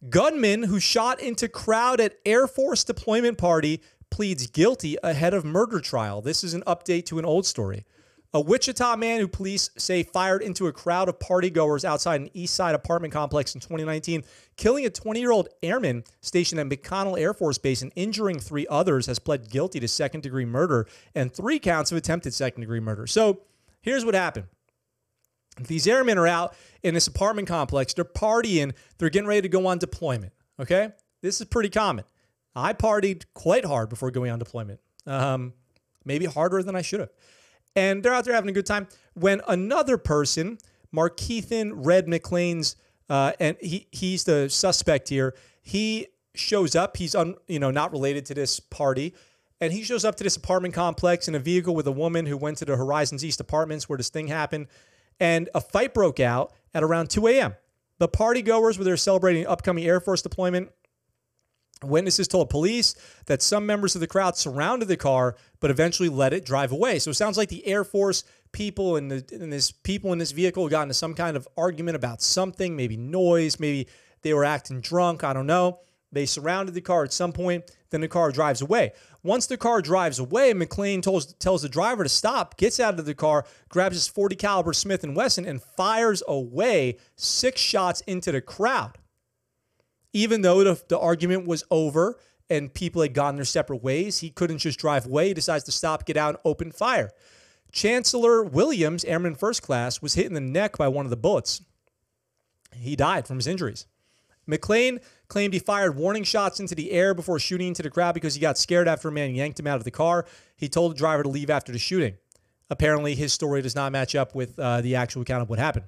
[0.09, 5.81] Gunman who shot into crowd at Air Force deployment party pleads guilty ahead of murder
[5.81, 6.23] trial.
[6.23, 7.85] This is an update to an old story.
[8.35, 12.55] A Wichita man who police say fired into a crowd of partygoers outside an East
[12.55, 14.23] Side apartment complex in 2019,
[14.57, 18.67] killing a 20 year old airman stationed at McConnell Air Force Base and injuring three
[18.69, 22.81] others, has pled guilty to second degree murder and three counts of attempted second degree
[22.81, 23.07] murder.
[23.07, 23.41] So
[23.81, 24.47] here's what happened
[25.67, 27.95] these airmen are out in this apartment complex.
[27.95, 28.75] They're partying.
[28.99, 30.33] They're getting ready to go on deployment.
[30.61, 30.91] Okay.
[31.23, 32.05] This is pretty common.
[32.55, 35.53] I partied quite hard before going on deployment, um,
[36.05, 37.11] maybe harder than I should have.
[37.79, 40.59] And they're out there having a good time when another person,
[40.93, 42.75] Markeithan Red McLean's,
[43.09, 45.37] uh, and he he's the suspect here.
[45.63, 46.97] He shows up.
[46.97, 49.15] He's un, you know not related to this party,
[49.61, 52.37] and he shows up to this apartment complex in a vehicle with a woman who
[52.37, 54.67] went to the Horizons East apartments where this thing happened
[55.21, 57.55] and a fight broke out at around 2 a.m.
[57.99, 60.71] The party goers were there celebrating upcoming Air Force deployment.
[61.83, 62.95] Witnesses told police
[63.27, 66.99] that some members of the crowd surrounded the car, but eventually let it drive away.
[66.99, 70.83] So it sounds like the Air Force people and, this people in this vehicle got
[70.83, 73.89] into some kind of argument about something, maybe noise, maybe
[74.23, 75.23] they were acting drunk.
[75.25, 75.81] I don't know.
[76.11, 77.71] They surrounded the car at some point.
[77.91, 78.93] Then the car drives away.
[79.23, 83.05] Once the car drives away, McLean tells, tells the driver to stop, gets out of
[83.05, 88.33] the car, grabs his 40 caliber Smith and Wesson, and fires away six shots into
[88.33, 88.99] the crowd.
[90.19, 92.19] Even though the, the argument was over
[92.51, 95.29] and people had gone their separate ways, he couldn't just drive away.
[95.29, 97.13] He decides to stop, get out, and open fire.
[97.71, 101.63] Chancellor Williams, Airman First Class, was hit in the neck by one of the bullets.
[102.75, 103.87] He died from his injuries.
[104.45, 108.35] McLean claimed he fired warning shots into the air before shooting into the crowd because
[108.35, 110.27] he got scared after a man yanked him out of the car.
[110.57, 112.17] He told the driver to leave after the shooting.
[112.71, 115.85] Apparently, his story does not match up with uh, the actual account of what happened.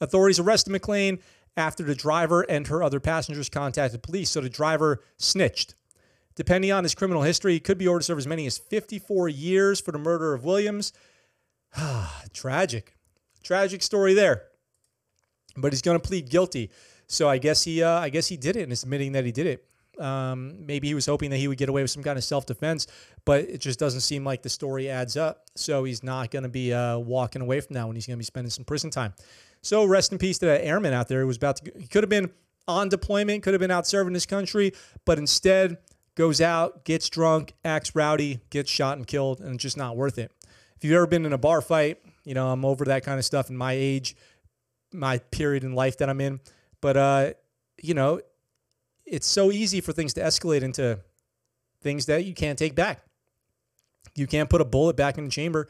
[0.00, 1.18] Authorities arrested McLean
[1.56, 5.74] after the driver and her other passengers contacted police, so the driver snitched.
[6.34, 9.28] Depending on his criminal history, he could be ordered to serve as many as 54
[9.28, 10.92] years for the murder of Williams.
[12.32, 12.96] Tragic.
[13.44, 14.44] Tragic story there.
[15.56, 16.70] But he's going to plead guilty.
[17.06, 19.30] So I guess he, uh, I guess he did it and is admitting that he
[19.30, 19.64] did it.
[19.98, 22.46] Um, maybe he was hoping that he would get away with some kind of self
[22.46, 22.88] defense,
[23.24, 25.44] but it just doesn't seem like the story adds up.
[25.54, 28.18] So he's not going to be uh, walking away from that when he's going to
[28.18, 29.14] be spending some prison time.
[29.64, 31.72] So rest in peace to that airman out there who was about to.
[31.78, 32.30] He could have been
[32.68, 34.72] on deployment, could have been out serving his country,
[35.04, 35.78] but instead
[36.14, 40.18] goes out, gets drunk, acts rowdy, gets shot and killed, and it's just not worth
[40.18, 40.30] it.
[40.76, 43.24] If you've ever been in a bar fight, you know I'm over that kind of
[43.24, 44.16] stuff in my age,
[44.92, 46.40] my period in life that I'm in.
[46.80, 47.30] But uh,
[47.82, 48.20] you know,
[49.06, 51.00] it's so easy for things to escalate into
[51.80, 53.02] things that you can't take back.
[54.14, 55.68] You can't put a bullet back in the chamber.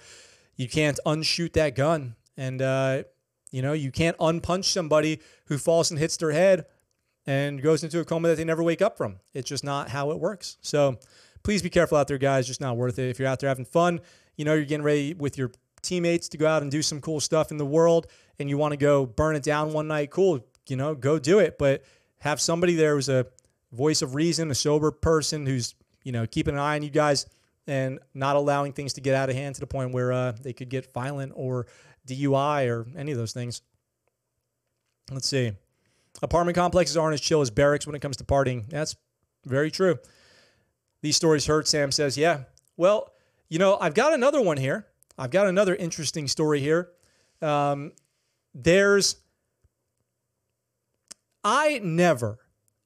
[0.57, 2.14] You can't unshoot that gun.
[2.37, 3.04] And, uh,
[3.54, 6.66] you know, you can't unpunch somebody who falls and hits their head
[7.24, 9.20] and goes into a coma that they never wake up from.
[9.32, 10.56] It's just not how it works.
[10.60, 10.98] So
[11.44, 12.48] please be careful out there, guys.
[12.48, 13.10] Just not worth it.
[13.10, 14.00] If you're out there having fun,
[14.36, 17.20] you know, you're getting ready with your teammates to go out and do some cool
[17.20, 18.08] stuff in the world
[18.40, 21.38] and you want to go burn it down one night, cool, you know, go do
[21.38, 21.56] it.
[21.56, 21.84] But
[22.18, 23.24] have somebody there who's a
[23.70, 27.26] voice of reason, a sober person who's, you know, keeping an eye on you guys
[27.68, 30.52] and not allowing things to get out of hand to the point where uh, they
[30.52, 31.66] could get violent or
[32.06, 33.62] DUI or any of those things.
[35.10, 35.52] Let's see.
[36.22, 38.68] Apartment complexes aren't as chill as barracks when it comes to partying.
[38.68, 38.96] That's
[39.44, 39.98] very true.
[41.02, 42.16] These stories hurt, Sam says.
[42.16, 42.44] Yeah.
[42.76, 43.12] Well,
[43.48, 44.86] you know, I've got another one here.
[45.18, 46.90] I've got another interesting story here.
[47.42, 47.92] Um,
[48.54, 49.16] there's,
[51.42, 52.38] I never,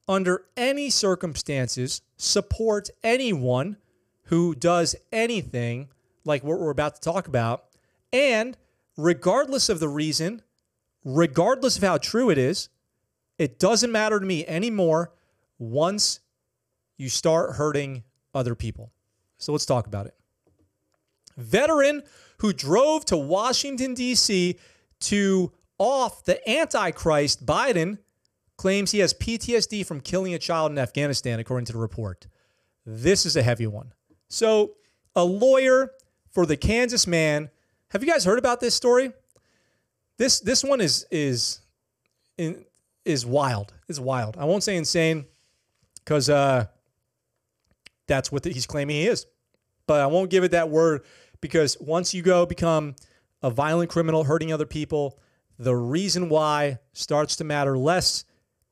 [0.07, 3.77] under any circumstances, support anyone
[4.23, 5.89] who does anything
[6.25, 7.65] like what we're about to talk about.
[8.11, 8.57] And
[8.99, 10.41] regardless of the reason,
[11.05, 12.69] regardless of how true it is,
[13.37, 15.13] it doesn't matter to me anymore
[15.57, 16.19] once
[16.97, 18.91] you start hurting other people.
[19.37, 20.15] So let's talk about it.
[21.37, 22.03] Veteran
[22.39, 24.57] who drove to Washington, D.C.
[24.99, 27.99] to off the Antichrist, Biden
[28.57, 32.27] claims he has PTSD from killing a child in Afghanistan, according to the report.
[32.85, 33.93] This is a heavy one.
[34.27, 34.75] So,
[35.15, 35.91] a lawyer
[36.29, 37.49] for the Kansas man.
[37.91, 39.11] Have you guys heard about this story?
[40.17, 41.61] This this one is is
[42.37, 42.65] in,
[43.03, 43.73] is wild.
[43.87, 44.37] It's wild.
[44.37, 45.25] I won't say insane
[45.95, 46.65] because uh,
[48.07, 49.25] that's what the, he's claiming he is.
[49.87, 51.03] But I won't give it that word
[51.41, 52.95] because once you go become
[53.41, 55.17] a violent criminal hurting other people,
[55.57, 58.23] the reason why starts to matter less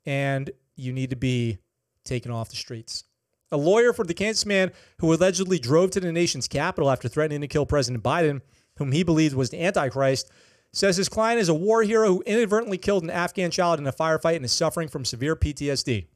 [0.05, 1.57] and you need to be
[2.03, 3.03] taken off the streets.
[3.51, 7.41] A lawyer for the Kansas man who allegedly drove to the nation's capital after threatening
[7.41, 8.41] to kill President Biden,
[8.77, 10.29] whom he believed was the Antichrist,
[10.73, 13.91] says his client is a war hero who inadvertently killed an Afghan child in a
[13.91, 16.07] firefight and is suffering from severe PTSD.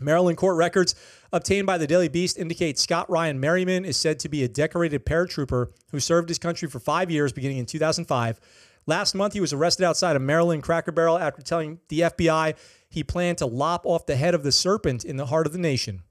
[0.00, 0.94] Maryland court records
[1.32, 5.04] obtained by the Daily Beast indicate Scott Ryan Merriman is said to be a decorated
[5.04, 8.40] paratrooper who served his country for five years beginning in 2005.
[8.86, 12.56] Last month, he was arrested outside a Maryland Cracker Barrel after telling the FBI
[12.88, 15.58] he planned to lop off the head of the serpent in the heart of the
[15.58, 16.02] nation.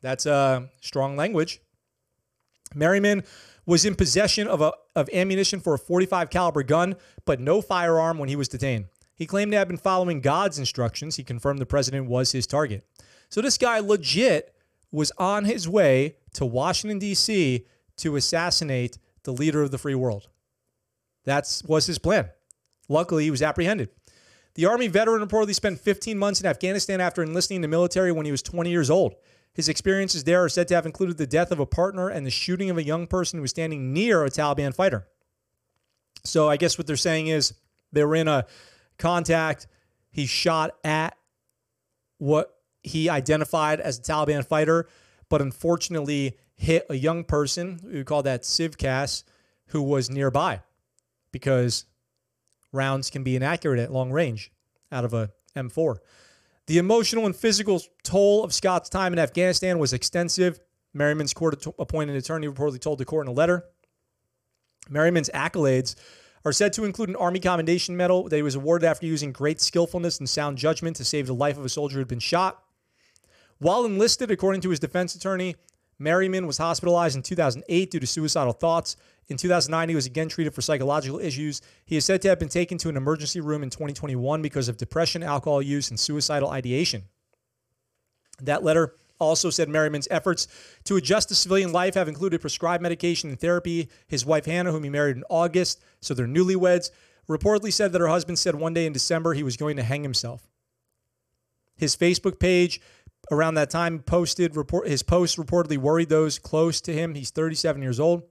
[0.00, 1.60] That's uh, strong language.
[2.74, 3.24] Merriman
[3.64, 8.18] was in possession of, a, of ammunition for a 45 caliber gun, but no firearm
[8.18, 8.86] when he was detained.
[9.14, 11.16] He claimed to have been following God's instructions.
[11.16, 12.86] He confirmed the president was his target.
[13.28, 14.54] So this guy legit
[14.92, 17.66] was on his way to Washington, D.C.
[17.96, 20.28] to assassinate the leader of the free world.
[21.24, 22.30] That was his plan.
[22.88, 23.88] Luckily, he was apprehended.
[24.54, 28.24] The Army veteran reportedly spent 15 months in Afghanistan after enlisting in the military when
[28.24, 29.14] he was 20 years old.
[29.56, 32.30] His experiences there are said to have included the death of a partner and the
[32.30, 35.08] shooting of a young person who was standing near a Taliban fighter.
[36.24, 37.54] So I guess what they're saying is
[37.90, 38.44] they were in a
[38.98, 39.66] contact.
[40.10, 41.16] He shot at
[42.18, 44.88] what he identified as a Taliban fighter,
[45.30, 49.24] but unfortunately hit a young person, we call that civcas,
[49.68, 50.60] who was nearby
[51.32, 51.86] because
[52.72, 54.52] rounds can be inaccurate at long range
[54.92, 55.96] out of a M4.
[56.66, 60.58] The emotional and physical toll of Scott's time in Afghanistan was extensive.
[60.92, 63.64] Merriman's court appointed attorney reportedly told the court in a letter.
[64.88, 65.94] Merriman's accolades
[66.44, 69.60] are said to include an Army Commendation Medal that he was awarded after using great
[69.60, 72.62] skillfulness and sound judgment to save the life of a soldier who had been shot.
[73.58, 75.56] While enlisted, according to his defense attorney,
[75.98, 78.96] Merriman was hospitalized in 2008 due to suicidal thoughts.
[79.28, 81.62] In 2009, he was again treated for psychological issues.
[81.84, 84.76] He is said to have been taken to an emergency room in 2021 because of
[84.76, 87.04] depression, alcohol use, and suicidal ideation.
[88.42, 90.46] That letter also said Merriman's efforts
[90.84, 93.88] to adjust to civilian life have included prescribed medication and therapy.
[94.06, 96.90] His wife, Hannah, whom he married in August, so they're newlyweds,
[97.28, 100.02] reportedly said that her husband said one day in December he was going to hang
[100.02, 100.46] himself.
[101.76, 102.80] His Facebook page
[103.30, 107.14] around that time posted report his post reportedly worried those close to him.
[107.14, 108.22] He's 37 years old.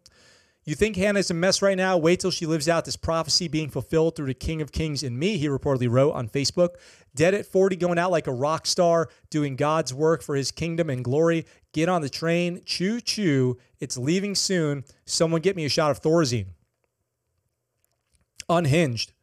[0.65, 1.95] You think Hannah's a mess right now?
[1.95, 5.17] Wait till she lives out this prophecy being fulfilled through the King of Kings in
[5.17, 6.69] me, he reportedly wrote on Facebook.
[7.13, 10.89] Dead at 40, going out like a rock star, doing God's work for his kingdom
[10.89, 11.45] and glory.
[11.71, 12.61] Get on the train.
[12.65, 13.57] Choo choo.
[13.79, 14.85] It's leaving soon.
[15.05, 16.47] Someone get me a shot of Thorazine.
[18.49, 19.13] Unhinged.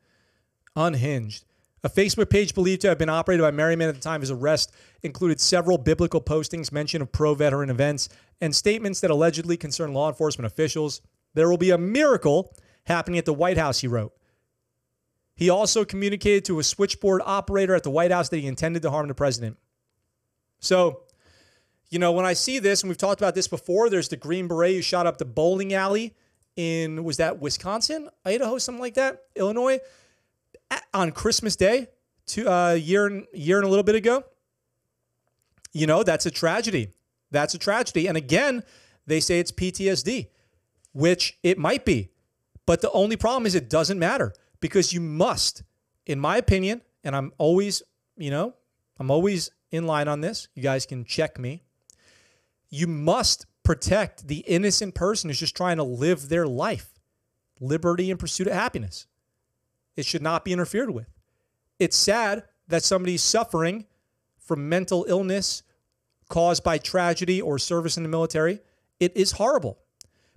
[0.76, 1.44] Unhinged.
[1.84, 4.30] A Facebook page believed to have been operated by Merriman at the time of his
[4.30, 8.08] arrest included several biblical postings, mention of pro veteran events,
[8.40, 11.00] and statements that allegedly concern law enforcement officials.
[11.34, 14.12] There will be a miracle happening at the White House, he wrote.
[15.34, 18.90] He also communicated to a switchboard operator at the White House that he intended to
[18.90, 19.56] harm the president.
[20.60, 21.02] So,
[21.90, 24.46] you know, when I see this, and we've talked about this before, there's the Green
[24.46, 26.14] Beret who shot up the bowling alley
[26.56, 29.80] in, was that Wisconsin, Idaho, something like that, Illinois,
[30.94, 31.88] on Christmas Day,
[32.26, 34.24] two uh, year year and a little bit ago.
[35.72, 36.90] You know, that's a tragedy.
[37.30, 38.06] That's a tragedy.
[38.06, 38.62] And again,
[39.06, 40.28] they say it's PTSD,
[40.92, 42.10] which it might be.
[42.66, 45.62] But the only problem is it doesn't matter because you must,
[46.06, 47.82] in my opinion, and I'm always,
[48.16, 48.54] you know,
[48.98, 50.48] I'm always in line on this.
[50.54, 51.64] You guys can check me.
[52.68, 56.90] You must protect the innocent person who's just trying to live their life,
[57.60, 59.06] liberty and pursuit of happiness.
[59.96, 61.08] It should not be interfered with.
[61.78, 63.86] It's sad that somebody's suffering
[64.52, 65.62] from mental illness
[66.28, 68.60] caused by tragedy or service in the military.
[69.00, 69.78] It is horrible.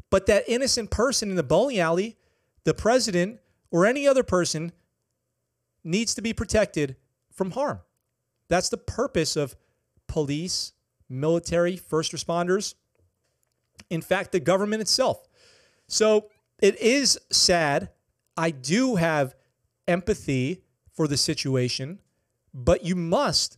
[0.09, 2.15] But that innocent person in the bowling alley,
[2.63, 4.71] the president, or any other person
[5.83, 6.95] needs to be protected
[7.33, 7.81] from harm.
[8.47, 9.57] That's the purpose of
[10.07, 10.71] police,
[11.09, 12.75] military, first responders,
[13.89, 15.27] in fact, the government itself.
[15.89, 16.29] So
[16.61, 17.89] it is sad.
[18.37, 19.35] I do have
[19.89, 21.99] empathy for the situation,
[22.53, 23.57] but you must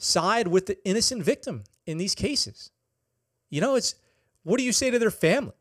[0.00, 2.70] side with the innocent victim in these cases.
[3.50, 3.94] You know, it's
[4.42, 5.52] what do you say to their family?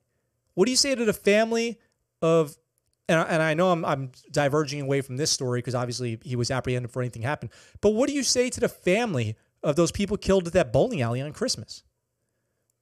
[0.53, 1.79] What do you say to the family
[2.21, 2.57] of,
[3.07, 6.35] and I, and I know I'm, I'm diverging away from this story because obviously he
[6.35, 9.91] was apprehended for anything happened, but what do you say to the family of those
[9.91, 11.83] people killed at that bowling alley on Christmas?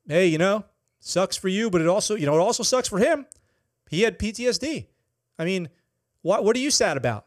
[0.07, 0.65] Hey, you know,
[0.99, 3.25] sucks for you, but it also, you know, it also sucks for him.
[3.89, 4.87] He had PTSD.
[5.39, 5.69] I mean,
[6.21, 7.25] what what are you sad about?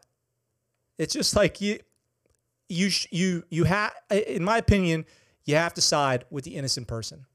[0.97, 1.79] It's just like you
[2.71, 5.05] you you you have in my opinion,
[5.45, 7.25] you have to side with the innocent person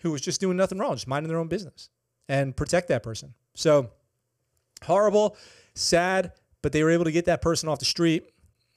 [0.00, 1.90] who was just doing nothing wrong, just minding their own business
[2.28, 3.34] and protect that person.
[3.54, 3.90] So
[4.82, 5.36] horrible,
[5.74, 6.32] sad,
[6.62, 8.24] but they were able to get that person off the street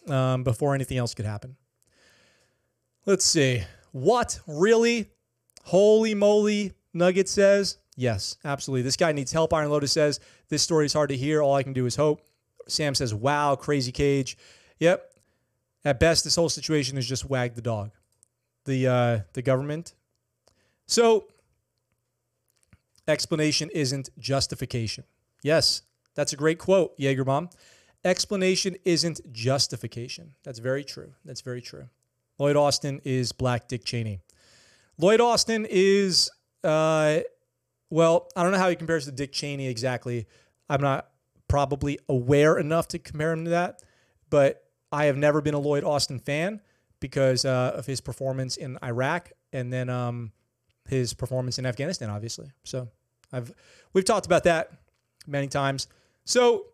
[0.08, 1.55] um, before anything else could happen.
[3.05, 3.63] Let's see.
[3.91, 5.10] What really?
[5.63, 7.77] Holy moly, Nugget says.
[7.95, 8.84] Yes, absolutely.
[8.84, 9.53] This guy needs help.
[9.53, 11.41] Iron Lotus says, This story is hard to hear.
[11.41, 12.21] All I can do is hope.
[12.67, 14.38] Sam says, Wow, crazy cage.
[14.79, 15.09] Yep.
[15.86, 17.92] At best, this whole situation is just wag the dog.
[18.65, 19.94] The uh, the government.
[20.86, 21.28] So
[23.08, 25.04] explanation isn't justification.
[25.42, 25.84] Yes,
[26.15, 27.50] that's a great quote, Jaeger Bomb.
[28.04, 30.34] Explanation isn't justification.
[30.44, 31.13] That's very true.
[31.26, 31.89] That's very true.
[32.38, 34.20] Lloyd Austin is Black Dick Cheney.
[34.98, 36.30] Lloyd Austin is,
[36.63, 37.20] uh,
[37.89, 40.28] well, I don't know how he compares to Dick Cheney exactly.
[40.70, 41.10] I'm not
[41.48, 43.82] probably aware enough to compare him to that,
[44.30, 46.62] but I have never been a Lloyd Austin fan
[46.99, 50.32] because uh, of his performance in Iraq and then um,
[50.88, 52.52] his performance in Afghanistan, obviously.
[52.63, 52.89] So
[53.32, 53.54] I've
[53.93, 54.71] we've talked about that
[55.28, 55.88] many times.
[56.25, 56.65] So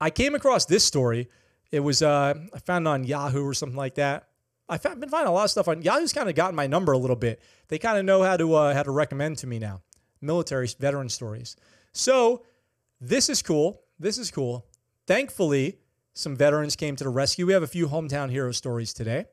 [0.00, 1.28] I came across this story.
[1.72, 4.28] It was uh, I found on Yahoo or something like that.
[4.68, 6.98] I've been finding a lot of stuff on Yahoo's kind of gotten my number a
[6.98, 7.40] little bit.
[7.68, 9.82] They kind of know how to uh, how to recommend to me now.
[10.20, 11.56] Military veteran stories.
[11.92, 12.44] So
[13.00, 13.82] this is cool.
[13.98, 14.66] This is cool.
[15.06, 15.78] Thankfully,
[16.16, 17.44] some veterans came to the rescue.
[17.44, 19.26] We have a few hometown hero stories today.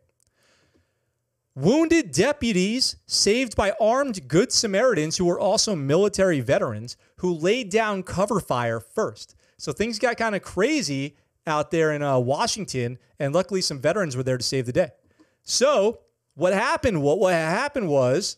[1.56, 8.04] Wounded deputies saved by armed Good Samaritans who were also military veterans who laid down
[8.04, 9.34] cover fire first.
[9.58, 11.16] So things got kind of crazy
[11.48, 14.92] out there in uh, Washington, and luckily some veterans were there to save the day.
[15.44, 16.02] So
[16.34, 17.02] what happened?
[17.02, 18.38] What what happened was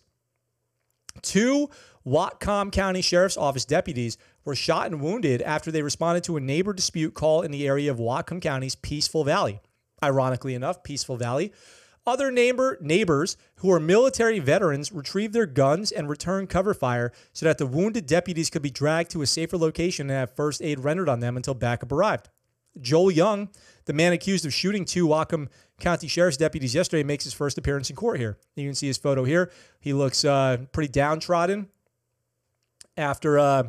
[1.24, 1.72] two
[2.06, 6.72] Whatcom County Sheriff's Office deputies were shot and wounded after they responded to a neighbor
[6.72, 9.60] dispute call in the area of Whatcom County's Peaceful Valley.
[10.04, 11.52] Ironically enough, Peaceful Valley.
[12.08, 17.48] Other neighbor neighbors who are military veterans retrieved their guns and returned cover fire so
[17.48, 20.82] that the wounded deputies could be dragged to a safer location and have first aid
[20.82, 22.30] rendered on them until backup arrived.
[22.80, 23.50] Joel Young,
[23.86, 25.48] the man accused of shooting two Whatcom
[25.80, 28.38] County Sheriff's deputies yesterday, makes his first appearance in court here.
[28.56, 29.52] You can see his photo here.
[29.80, 31.70] He looks uh, pretty downtrodden
[32.98, 33.64] after uh,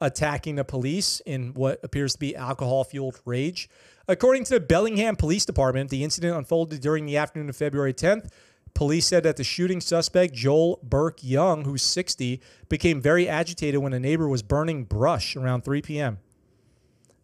[0.00, 3.68] attacking the police in what appears to be alcohol fueled rage.
[4.06, 8.28] According to the Bellingham Police Department, the incident unfolded during the afternoon of February 10th.
[8.74, 13.92] Police said that the shooting suspect, Joel Burke Young, who's 60, became very agitated when
[13.92, 16.18] a neighbor was burning brush around 3 p.m.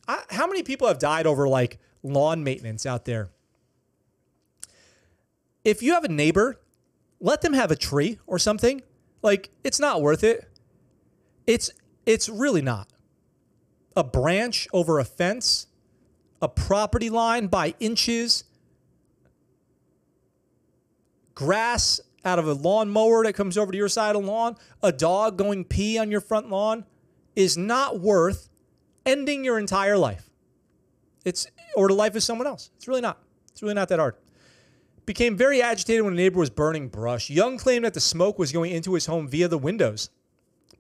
[0.06, 3.30] I, how many people have died over like lawn maintenance out there?
[5.64, 6.60] If you have a neighbor,
[7.20, 8.80] let them have a tree or something.
[9.22, 10.48] Like, it's not worth it.
[11.46, 11.70] It's
[12.12, 12.88] it's really not.
[13.96, 15.66] A branch over a fence,
[16.42, 18.44] a property line by inches,
[21.34, 24.92] grass out of a lawnmower that comes over to your side of the lawn, a
[24.92, 26.84] dog going pee on your front lawn
[27.34, 28.48] is not worth
[29.06, 30.28] ending your entire life.
[31.24, 31.46] It's
[31.76, 32.70] or the life of someone else.
[32.76, 33.22] It's really not.
[33.52, 34.16] It's really not that hard.
[35.06, 37.30] became very agitated when a neighbor was burning brush.
[37.30, 40.10] Young claimed that the smoke was going into his home via the windows.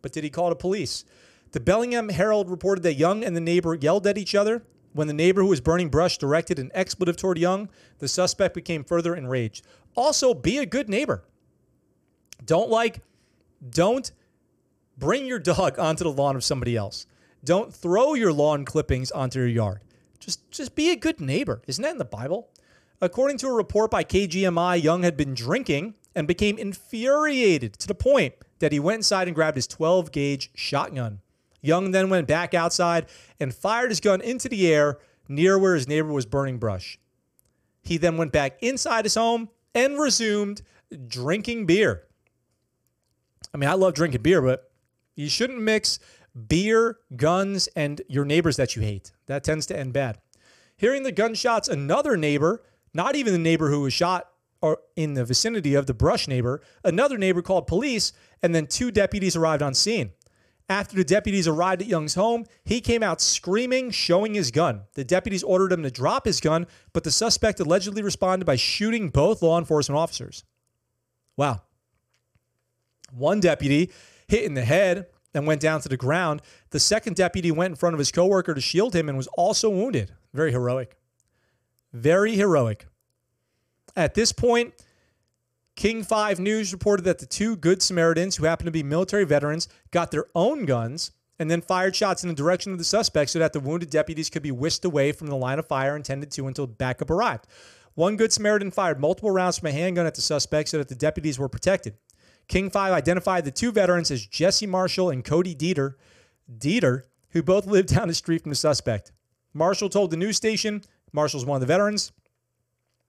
[0.02, 1.04] But did he call the police?
[1.52, 4.62] The Bellingham Herald reported that Young and the neighbor yelled at each other.
[4.92, 8.84] When the neighbor who was burning brush directed an expletive toward Young, the suspect became
[8.84, 9.64] further enraged.
[9.96, 11.24] Also, be a good neighbor.
[12.44, 13.00] Don't like,
[13.68, 14.10] don't
[14.96, 17.06] bring your dog onto the lawn of somebody else.
[17.44, 19.80] Don't throw your lawn clippings onto your yard.
[20.18, 21.62] Just, just be a good neighbor.
[21.66, 22.50] Isn't that in the Bible?
[23.00, 27.94] According to a report by KGMI, Young had been drinking and became infuriated to the
[27.94, 31.20] point that he went inside and grabbed his 12 gauge shotgun.
[31.60, 33.06] Young then went back outside
[33.38, 34.98] and fired his gun into the air
[35.28, 36.98] near where his neighbor was burning brush.
[37.82, 40.62] He then went back inside his home and resumed
[41.06, 42.04] drinking beer.
[43.54, 44.70] I mean, I love drinking beer, but
[45.14, 45.98] you shouldn't mix
[46.48, 49.12] beer, guns, and your neighbors that you hate.
[49.26, 50.18] That tends to end bad.
[50.76, 52.62] Hearing the gunshots, another neighbor,
[52.94, 54.28] not even the neighbor who was shot
[54.62, 58.90] or in the vicinity of the brush neighbor, another neighbor called police, and then two
[58.90, 60.12] deputies arrived on scene.
[60.70, 64.82] After the deputies arrived at Young's home, he came out screaming, showing his gun.
[64.94, 69.08] The deputies ordered him to drop his gun, but the suspect allegedly responded by shooting
[69.08, 70.44] both law enforcement officers.
[71.36, 71.62] Wow.
[73.12, 73.90] One deputy
[74.28, 76.40] hit in the head and went down to the ground.
[76.70, 79.70] The second deputy went in front of his coworker to shield him and was also
[79.70, 80.12] wounded.
[80.32, 80.96] Very heroic.
[81.92, 82.86] Very heroic.
[83.96, 84.74] At this point,
[85.80, 89.66] King 5 News reported that the two Good Samaritans, who happened to be military veterans,
[89.90, 93.38] got their own guns and then fired shots in the direction of the suspect so
[93.38, 96.46] that the wounded deputies could be whisked away from the line of fire intended to
[96.46, 97.46] until backup arrived.
[97.94, 100.94] One Good Samaritan fired multiple rounds from a handgun at the suspect so that the
[100.94, 101.94] deputies were protected.
[102.46, 105.94] King 5 identified the two veterans as Jesse Marshall and Cody Dieter,
[106.58, 109.12] Dieter, who both lived down the street from the suspect.
[109.54, 110.82] Marshall told the news station,
[111.14, 112.12] Marshall's one of the veterans,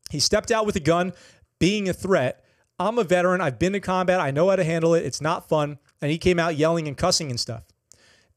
[0.10, 1.12] he stepped out with a gun,
[1.60, 2.41] being a threat,
[2.88, 3.42] I'm a veteran.
[3.42, 4.20] I've been to combat.
[4.20, 5.06] I know how to handle it.
[5.06, 5.78] It's not fun.
[6.02, 7.64] And he came out yelling and cussing and stuff.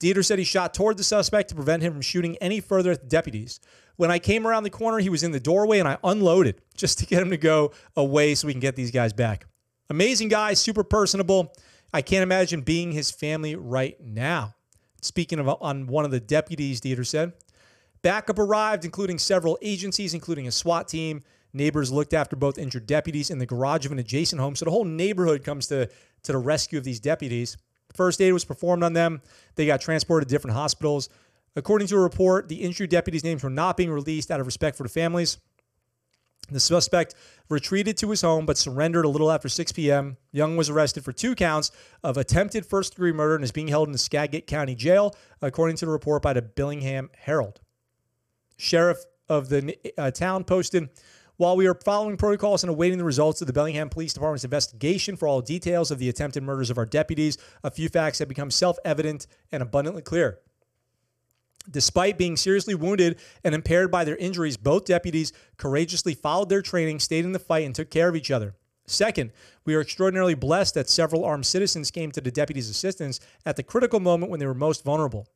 [0.00, 3.00] Dieter said he shot toward the suspect to prevent him from shooting any further at
[3.00, 3.60] the deputies.
[3.96, 6.98] When I came around the corner, he was in the doorway and I unloaded just
[6.98, 9.46] to get him to go away so we can get these guys back.
[9.88, 11.54] Amazing guy, super personable.
[11.92, 14.54] I can't imagine being his family right now.
[15.00, 17.32] Speaking of on one of the deputies, Dieter said.
[18.02, 21.22] Backup arrived, including several agencies, including a SWAT team,
[21.54, 24.56] Neighbors looked after both injured deputies in the garage of an adjacent home.
[24.56, 25.86] So the whole neighborhood comes to,
[26.24, 27.56] to the rescue of these deputies.
[27.94, 29.22] First aid was performed on them.
[29.54, 31.08] They got transported to different hospitals.
[31.54, 34.76] According to a report, the injured deputies' names were not being released out of respect
[34.76, 35.38] for the families.
[36.50, 37.14] The suspect
[37.48, 40.16] retreated to his home but surrendered a little after 6 p.m.
[40.32, 41.70] Young was arrested for two counts
[42.02, 45.76] of attempted first degree murder and is being held in the Skagit County Jail, according
[45.76, 47.60] to the report by the Bellingham Herald.
[48.56, 48.98] Sheriff
[49.28, 50.90] of the uh, town posted
[51.36, 55.16] while we are following protocols and awaiting the results of the Bellingham Police Department's investigation
[55.16, 58.50] for all details of the attempted murders of our deputies, a few facts have become
[58.50, 60.38] self evident and abundantly clear.
[61.70, 67.00] Despite being seriously wounded and impaired by their injuries, both deputies courageously followed their training,
[67.00, 68.54] stayed in the fight, and took care of each other.
[68.86, 69.32] Second,
[69.64, 73.62] we are extraordinarily blessed that several armed citizens came to the deputies' assistance at the
[73.62, 75.26] critical moment when they were most vulnerable.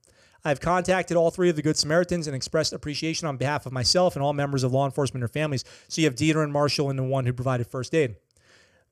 [0.45, 4.15] I've contacted all three of the Good Samaritans and expressed appreciation on behalf of myself
[4.17, 5.65] and all members of law enforcement their families.
[5.89, 8.17] So you have Dieter and Marshall and the one who provided first aid.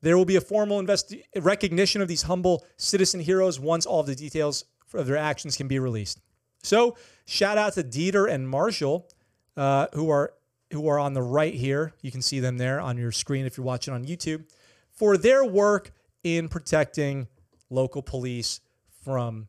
[0.03, 4.07] There will be a formal investi- recognition of these humble citizen heroes once all of
[4.07, 6.21] the details of their actions can be released.
[6.63, 9.09] So shout out to Dieter and Marshall,
[9.57, 10.33] uh, who are
[10.73, 11.95] who are on the right here.
[12.03, 14.45] You can see them there on your screen if you're watching on YouTube,
[14.93, 15.93] for their work
[16.25, 17.29] in protecting
[17.71, 18.61] local police
[19.05, 19.47] from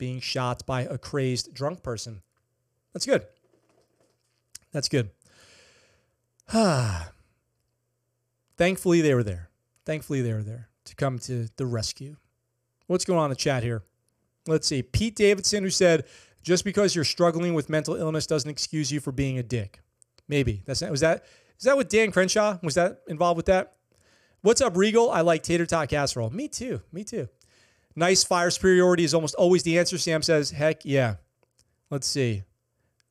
[0.00, 2.22] being shot by a crazed drunk person.
[2.92, 3.24] That's good.
[4.72, 5.10] That's good.
[8.56, 9.50] Thankfully, they were there.
[9.86, 12.16] Thankfully, they were there to come to the rescue.
[12.88, 13.84] What's going on in the chat here?
[14.48, 14.82] Let's see.
[14.82, 16.06] Pete Davidson, who said,
[16.42, 19.80] just because you're struggling with mental illness doesn't excuse you for being a dick.
[20.26, 20.62] Maybe.
[20.64, 21.24] That's was that
[21.58, 22.58] is that with Dan Crenshaw?
[22.62, 23.74] Was that involved with that?
[24.40, 25.10] What's up, Regal?
[25.10, 26.30] I like tater tot casserole.
[26.30, 26.80] Me too.
[26.90, 27.28] Me too.
[28.00, 29.98] Nice fire superiority is almost always the answer.
[29.98, 31.16] Sam says, heck yeah.
[31.90, 32.44] Let's see.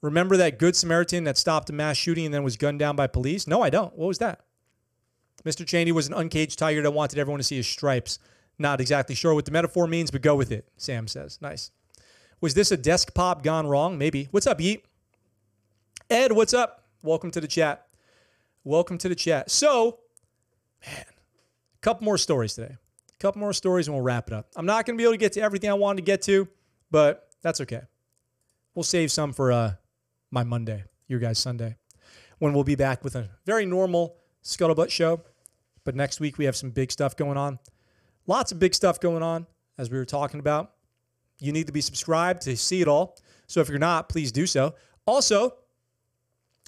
[0.01, 3.05] Remember that good Samaritan that stopped a mass shooting and then was gunned down by
[3.05, 3.45] police?
[3.45, 3.95] No, I don't.
[3.95, 4.39] What was that?
[5.45, 5.63] Mr.
[5.63, 8.17] Cheney was an uncaged tiger that wanted everyone to see his stripes.
[8.57, 11.37] Not exactly sure what the metaphor means, but go with it, Sam says.
[11.39, 11.69] Nice.
[12.41, 13.95] Was this a desk pop gone wrong?
[13.95, 14.27] Maybe.
[14.31, 14.81] What's up, Yeet?
[16.09, 16.85] Ed, what's up?
[17.03, 17.85] Welcome to the chat.
[18.63, 19.51] Welcome to the chat.
[19.51, 19.99] So,
[20.83, 22.77] man, a couple more stories today
[23.19, 24.47] couple more stories and we'll wrap it up.
[24.55, 26.47] I'm not going to be able to get to everything I wanted to get to,
[26.91, 27.81] but that's okay.
[28.75, 29.73] We'll save some for uh,
[30.31, 31.75] my Monday, your guys' Sunday,
[32.37, 35.21] when we'll be back with a very normal Scuttlebutt show.
[35.83, 37.59] But next week we have some big stuff going on.
[38.27, 39.47] Lots of big stuff going on,
[39.77, 40.71] as we were talking about.
[41.39, 43.17] You need to be subscribed to see it all.
[43.47, 44.75] So if you're not, please do so.
[45.05, 45.55] Also,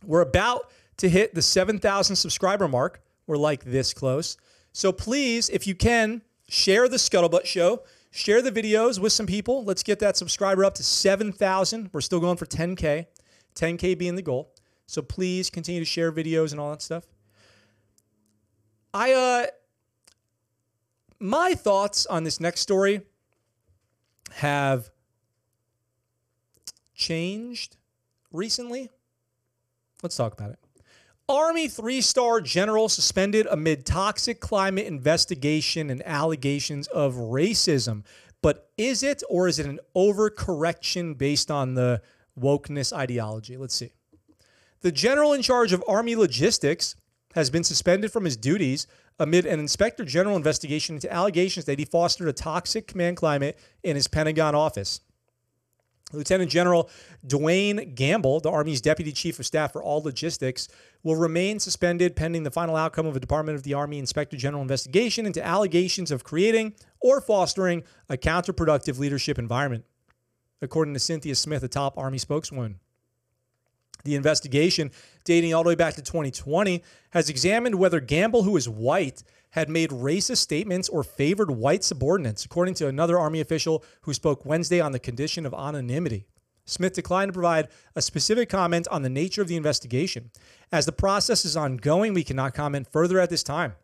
[0.04, 3.04] we're about to hit the 7,000 subscriber mark.
[3.28, 4.38] We're like this close.
[4.74, 6.22] So please, if you can,
[6.52, 7.84] share the Scuttlebutt Show.
[8.12, 9.64] Share the videos with some people.
[9.64, 11.90] Let's get that subscriber up to 7,000.
[11.94, 13.06] We're still going for 10K,
[13.56, 14.54] 10K being the goal.
[14.86, 17.06] So please continue to share videos and all that stuff.
[18.94, 19.46] I, uh,
[21.20, 23.00] my thoughts on this next story
[24.34, 24.90] have
[26.94, 27.78] changed
[28.34, 28.90] recently.
[30.04, 30.61] Let's talk about it.
[31.32, 38.04] Army three star general suspended amid toxic climate investigation and allegations of racism.
[38.42, 42.02] But is it, or is it an overcorrection based on the
[42.38, 43.56] wokeness ideology?
[43.56, 43.94] Let's see.
[44.82, 46.96] The general in charge of Army logistics
[47.36, 48.88] has been suspended from his duties
[49.20, 53.96] amid an inspector general investigation into allegations that he fostered a toxic command climate in
[53.96, 55.02] his Pentagon office.
[56.14, 56.90] Lieutenant General
[57.26, 60.68] Duane Gamble, the Army's Deputy Chief of Staff for all logistics,
[61.04, 64.62] will remain suspended pending the final outcome of a Department of the Army Inspector General
[64.62, 69.86] investigation into allegations of creating or fostering a counterproductive leadership environment,
[70.62, 72.80] according to Cynthia Smith, a top Army spokeswoman.
[74.04, 74.92] The investigation,
[75.26, 79.70] dating all the way back to 2020, has examined whether Gamble, who is white, had
[79.70, 84.80] made racist statements or favored white subordinates, according to another Army official who spoke Wednesday
[84.80, 86.26] on the condition of anonymity.
[86.66, 90.32] Smith declined to provide a specific comment on the nature of the investigation.
[90.72, 93.76] As the process is ongoing, we cannot comment further at this time.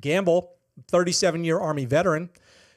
[0.00, 0.52] Gamble,
[0.88, 2.30] 37 year Army veteran,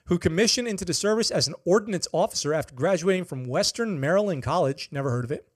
[0.08, 4.90] who commissioned into the service as an ordnance officer after graduating from Western Maryland College,
[4.92, 5.48] never heard of it,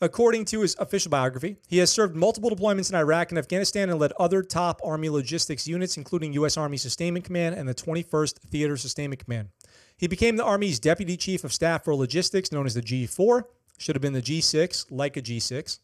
[0.00, 3.98] According to his official biography, he has served multiple deployments in Iraq and Afghanistan and
[3.98, 6.56] led other top Army logistics units, including U.S.
[6.56, 9.48] Army Sustainment Command and the 21st Theater Sustainment Command.
[9.96, 13.42] He became the Army's Deputy Chief of Staff for Logistics, known as the G4,
[13.76, 15.80] should have been the G6, like a G6.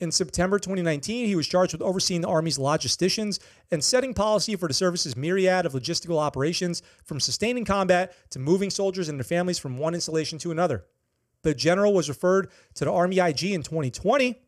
[0.00, 3.38] In September 2019, he was charged with overseeing the Army's logisticians
[3.70, 8.68] and setting policy for the service's myriad of logistical operations, from sustaining combat to moving
[8.68, 10.84] soldiers and their families from one installation to another.
[11.44, 14.40] The general was referred to the Army IG in 2020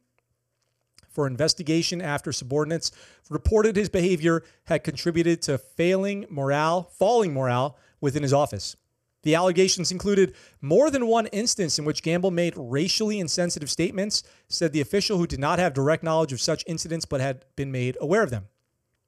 [1.10, 2.90] for investigation after subordinates
[3.30, 8.76] reported his behavior had contributed to failing morale, falling morale within his office.
[9.22, 14.72] The allegations included more than one instance in which Gamble made racially insensitive statements, said
[14.72, 17.98] the official who did not have direct knowledge of such incidents but had been made
[18.00, 18.46] aware of them.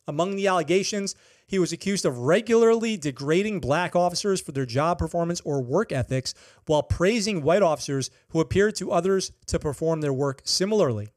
[0.09, 1.15] Among the allegations,
[1.47, 6.33] he was accused of regularly degrading black officers for their job performance or work ethics
[6.67, 11.09] while praising white officers who appeared to others to perform their work similarly.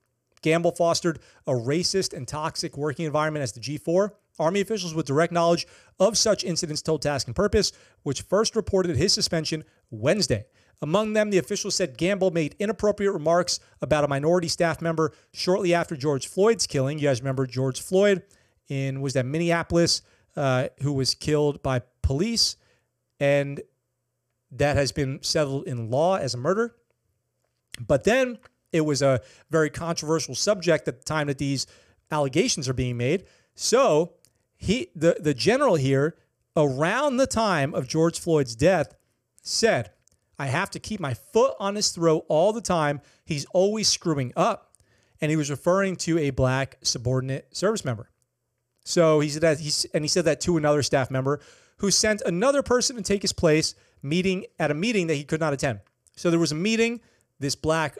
[0.41, 4.11] Gamble fostered a racist and toxic working environment as the G4.
[4.39, 5.67] Army officials with direct knowledge
[5.99, 7.71] of such incidents told Task and Purpose,
[8.03, 10.45] which first reported his suspension Wednesday.
[10.81, 15.73] Among them, the officials said Gamble made inappropriate remarks about a minority staff member shortly
[15.73, 16.97] after George Floyd's killing.
[16.97, 18.23] You guys remember George Floyd?
[18.71, 20.01] In was that Minneapolis,
[20.35, 22.55] uh, who was killed by police,
[23.19, 23.61] and
[24.51, 26.75] that has been settled in law as a murder.
[27.85, 28.39] But then
[28.71, 31.67] it was a very controversial subject at the time that these
[32.11, 33.25] allegations are being made.
[33.55, 34.13] So
[34.57, 36.15] he, the the general here,
[36.55, 38.93] around the time of George Floyd's death,
[39.41, 39.91] said,
[40.39, 43.01] "I have to keep my foot on his throat all the time.
[43.25, 44.73] He's always screwing up."
[45.19, 48.10] And he was referring to a black subordinate service member.
[48.83, 51.39] So he said that he's and he said that to another staff member
[51.77, 55.39] who sent another person to take his place meeting at a meeting that he could
[55.39, 55.79] not attend.
[56.15, 57.01] So there was a meeting
[57.39, 57.97] this black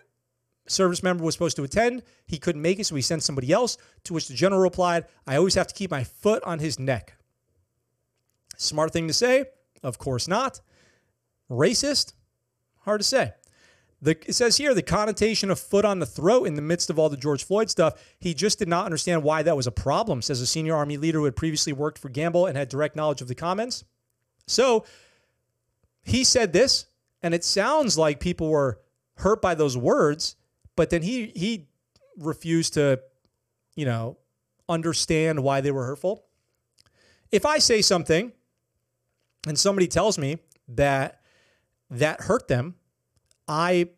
[0.67, 2.03] service member was supposed to attend.
[2.25, 5.35] He couldn't make it, so he sent somebody else, to which the general replied, I
[5.35, 7.15] always have to keep my foot on his neck.
[8.57, 9.45] Smart thing to say?
[9.83, 10.61] Of course not.
[11.49, 12.13] Racist?
[12.81, 13.33] Hard to say.
[14.01, 16.97] The, it says here the connotation of foot on the throat in the midst of
[16.97, 18.01] all the George Floyd stuff.
[18.19, 21.19] He just did not understand why that was a problem, says a senior Army leader
[21.19, 23.83] who had previously worked for Gamble and had direct knowledge of the comments.
[24.47, 24.85] So
[26.03, 26.87] he said this,
[27.21, 28.79] and it sounds like people were
[29.17, 30.35] hurt by those words,
[30.75, 31.67] but then he he
[32.17, 32.99] refused to,
[33.75, 34.17] you know,
[34.67, 36.25] understand why they were hurtful.
[37.31, 38.31] If I say something
[39.47, 41.21] and somebody tells me that
[41.91, 42.75] that hurt them,
[43.47, 43.89] I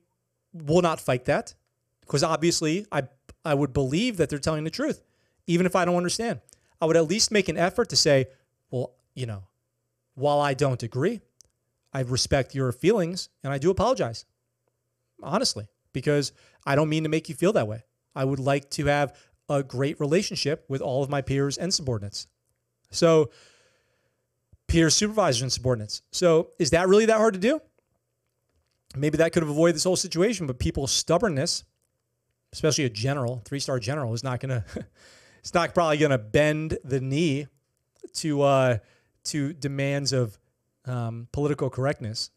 [0.53, 1.53] will not fight that
[2.01, 3.03] because obviously I
[3.45, 5.01] I would believe that they're telling the truth,
[5.47, 6.39] even if I don't understand.
[6.81, 8.27] I would at least make an effort to say,
[8.71, 9.43] well, you know,
[10.15, 11.21] while I don't agree,
[11.93, 14.25] I respect your feelings and I do apologize.
[15.21, 16.33] Honestly, because
[16.65, 17.83] I don't mean to make you feel that way.
[18.15, 19.15] I would like to have
[19.49, 22.27] a great relationship with all of my peers and subordinates.
[22.91, 23.31] So,
[24.67, 26.01] peers, supervisors, and subordinates.
[26.11, 27.61] So, is that really that hard to do?
[28.95, 31.63] Maybe that could have avoided this whole situation, but people's stubbornness,
[32.51, 34.85] especially a general, three star general, is not going to,
[35.39, 37.47] it's not probably going to bend the knee
[38.15, 38.77] to, uh,
[39.25, 40.37] to demands of
[40.85, 42.29] um, political correctness.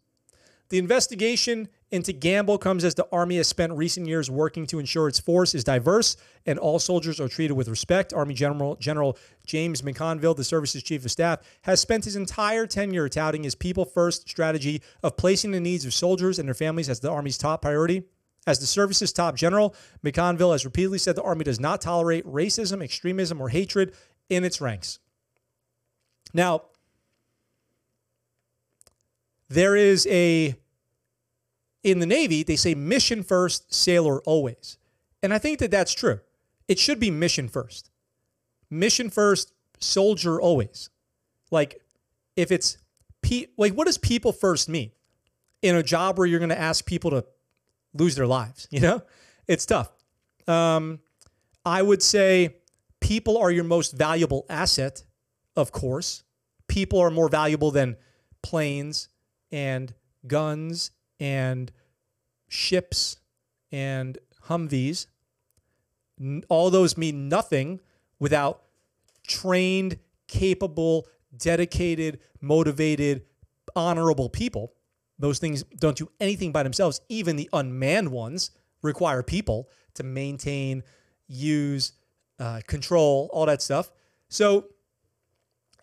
[0.68, 5.08] The investigation into Gamble comes as the Army has spent recent years working to ensure
[5.08, 8.12] its force is diverse and all soldiers are treated with respect.
[8.12, 9.16] Army General General
[9.46, 13.84] James McConville, the service's chief of staff, has spent his entire tenure touting his people
[13.84, 17.62] first strategy of placing the needs of soldiers and their families as the Army's top
[17.62, 18.02] priority.
[18.48, 19.74] As the service's top general,
[20.04, 23.94] McConville has repeatedly said the Army does not tolerate racism, extremism, or hatred
[24.28, 25.00] in its ranks.
[26.32, 26.62] Now,
[29.48, 30.54] there is a,
[31.86, 34.76] in the Navy, they say mission first, sailor always.
[35.22, 36.18] And I think that that's true.
[36.66, 37.90] It should be mission first.
[38.68, 40.90] Mission first, soldier always.
[41.52, 41.80] Like,
[42.34, 42.78] if it's,
[43.22, 44.90] pe- like, what does people first mean?
[45.62, 47.24] In a job where you're going to ask people to
[47.94, 49.02] lose their lives, you know?
[49.46, 49.92] It's tough.
[50.48, 50.98] Um,
[51.64, 52.56] I would say
[52.98, 55.04] people are your most valuable asset,
[55.54, 56.24] of course.
[56.66, 57.96] People are more valuable than
[58.42, 59.08] planes
[59.52, 59.94] and
[60.26, 61.72] guns and
[62.48, 63.16] ships
[63.72, 65.06] and Humvees.
[66.48, 67.80] All those mean nothing
[68.18, 68.62] without
[69.26, 69.98] trained,
[70.28, 71.06] capable,
[71.36, 73.24] dedicated, motivated,
[73.74, 74.72] honorable people.
[75.18, 77.00] Those things don't do anything by themselves.
[77.08, 78.50] Even the unmanned ones
[78.82, 80.82] require people to maintain,
[81.26, 81.92] use,
[82.38, 83.90] uh, control, all that stuff.
[84.28, 84.66] So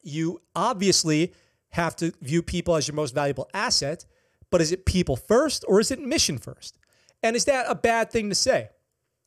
[0.04, 1.34] you obviously
[1.70, 4.06] have to view people as your most valuable asset,
[4.54, 6.78] but is it people first or is it mission first?
[7.24, 8.70] And is that a bad thing to say?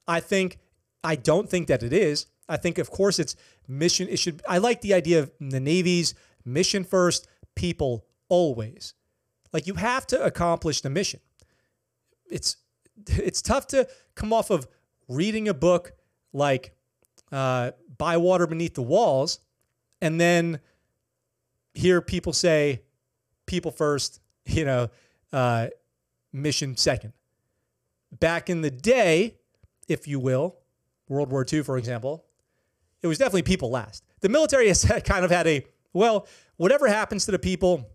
[0.07, 0.59] I think
[1.03, 2.27] I don't think that it is.
[2.49, 3.35] I think of course it's
[3.67, 6.15] mission it should I like the idea of the Navy's
[6.45, 8.95] mission first, people always.
[9.53, 11.19] Like you have to accomplish the mission.
[12.31, 12.59] It's
[13.09, 14.69] it's tough to come off of
[15.09, 15.91] reading a book
[16.33, 16.73] like
[17.33, 19.41] uh, By Water Beneath the Walls
[20.01, 20.61] and then
[21.75, 22.83] hear people say
[23.47, 24.89] people first, you know,
[25.33, 25.69] uh,
[26.33, 27.13] mission second.
[28.13, 29.37] Back in the day,
[29.89, 30.57] if you will,
[31.09, 32.25] World War II, for example,
[33.03, 34.05] it was definitely people last.
[34.21, 37.89] The military has kind of had a, well, whatever happens to the people,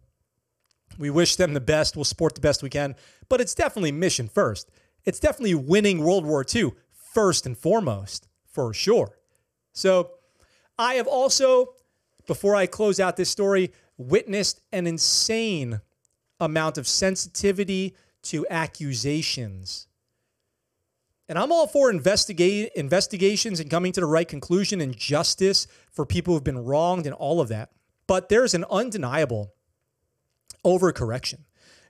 [0.97, 1.95] we wish them the best.
[1.95, 2.95] We'll support the best we can.
[3.29, 4.69] But it's definitely mission first.
[5.05, 6.71] It's definitely winning World War II
[7.13, 9.17] first and foremost, for sure.
[9.73, 10.11] So
[10.77, 11.75] I have also
[12.27, 15.81] before I close out this story, witnessed an insane
[16.41, 19.87] amount of sensitivity to accusations.
[21.29, 26.05] And I'm all for investigate, investigations and coming to the right conclusion and justice for
[26.05, 27.69] people who've been wronged and all of that.
[28.05, 29.53] But there's an undeniable
[30.65, 31.45] overcorrection.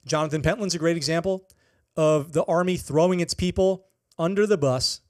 [0.05, 1.47] Jonathan Pentland's a great example
[1.95, 3.87] of the Army throwing its people
[4.19, 5.01] under the bus.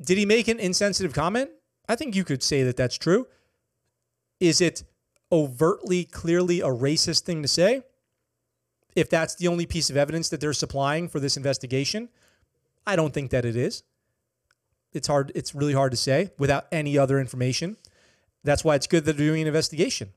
[0.00, 1.50] Did he make an insensitive comment?
[1.88, 3.26] I think you could say that that's true.
[4.38, 4.84] Is it
[5.32, 7.82] overtly, clearly a racist thing to say?
[9.00, 12.10] If that's the only piece of evidence that they're supplying for this investigation,
[12.86, 13.82] I don't think that it is.
[14.92, 17.78] It's hard, it's really hard to say without any other information.
[18.44, 20.10] That's why it's good that they're doing an investigation.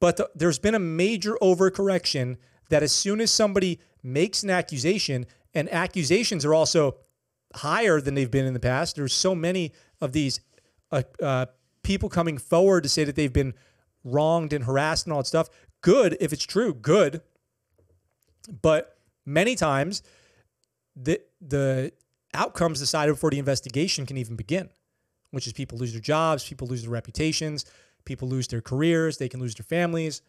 [0.00, 5.26] But the, there's been a major overcorrection that as soon as somebody makes an accusation,
[5.54, 6.96] and accusations are also
[7.54, 10.40] higher than they've been in the past, there's so many of these
[10.90, 11.46] uh, uh,
[11.84, 13.54] people coming forward to say that they've been
[14.02, 15.48] wronged and harassed and all that stuff.
[15.80, 17.22] Good if it's true, good.
[18.48, 20.02] But many times
[20.94, 21.92] the the
[22.34, 24.70] outcomes decided before the investigation can even begin,
[25.30, 27.64] which is people lose their jobs, people lose their reputations,
[28.04, 30.22] people lose their careers, they can lose their families.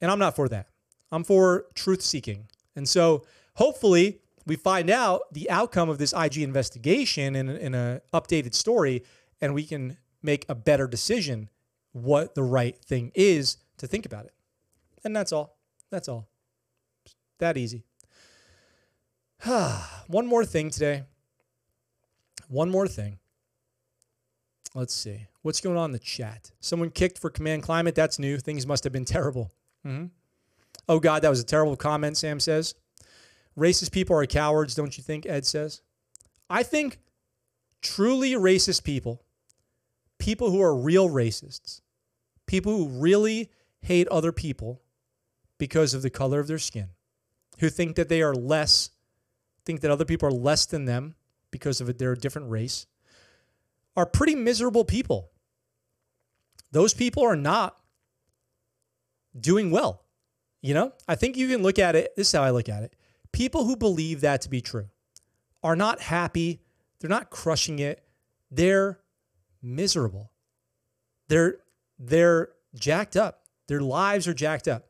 [0.00, 0.68] And I'm not for that.
[1.12, 2.46] I'm for truth seeking.
[2.76, 3.24] And so
[3.54, 9.04] hopefully we find out the outcome of this IG investigation in, in an updated story
[9.40, 11.48] and we can make a better decision
[11.92, 14.34] what the right thing is to think about it.
[15.04, 15.56] And that's all.
[15.90, 16.28] That's all.
[17.40, 17.84] That easy.
[20.06, 21.04] One more thing today.
[22.48, 23.18] One more thing.
[24.74, 25.26] Let's see.
[25.42, 26.52] What's going on in the chat?
[26.60, 27.94] Someone kicked for command climate.
[27.94, 28.38] That's new.
[28.38, 29.50] Things must have been terrible.
[29.86, 30.06] Mm-hmm.
[30.88, 32.74] Oh, God, that was a terrible comment, Sam says.
[33.58, 35.26] Racist people are cowards, don't you think?
[35.26, 35.82] Ed says.
[36.48, 36.98] I think
[37.82, 39.22] truly racist people
[40.20, 41.80] people who are real racists,
[42.46, 44.82] people who really hate other people
[45.58, 46.90] because of the color of their skin,
[47.60, 48.90] who think that they are less,
[49.64, 51.14] think that other people are less than them
[51.50, 52.86] because of their different race,
[53.96, 55.30] are pretty miserable people.
[56.72, 57.76] Those people are not
[59.38, 60.04] doing well.
[60.62, 62.14] You know, I think you can look at it.
[62.16, 62.94] This is how I look at it.
[63.32, 64.88] People who believe that to be true
[65.62, 66.62] are not happy.
[66.98, 68.02] They're not crushing it.
[68.50, 69.00] They're
[69.62, 70.32] miserable.
[71.28, 71.58] They're
[71.98, 73.44] they're jacked up.
[73.68, 74.88] Their lives are jacked up.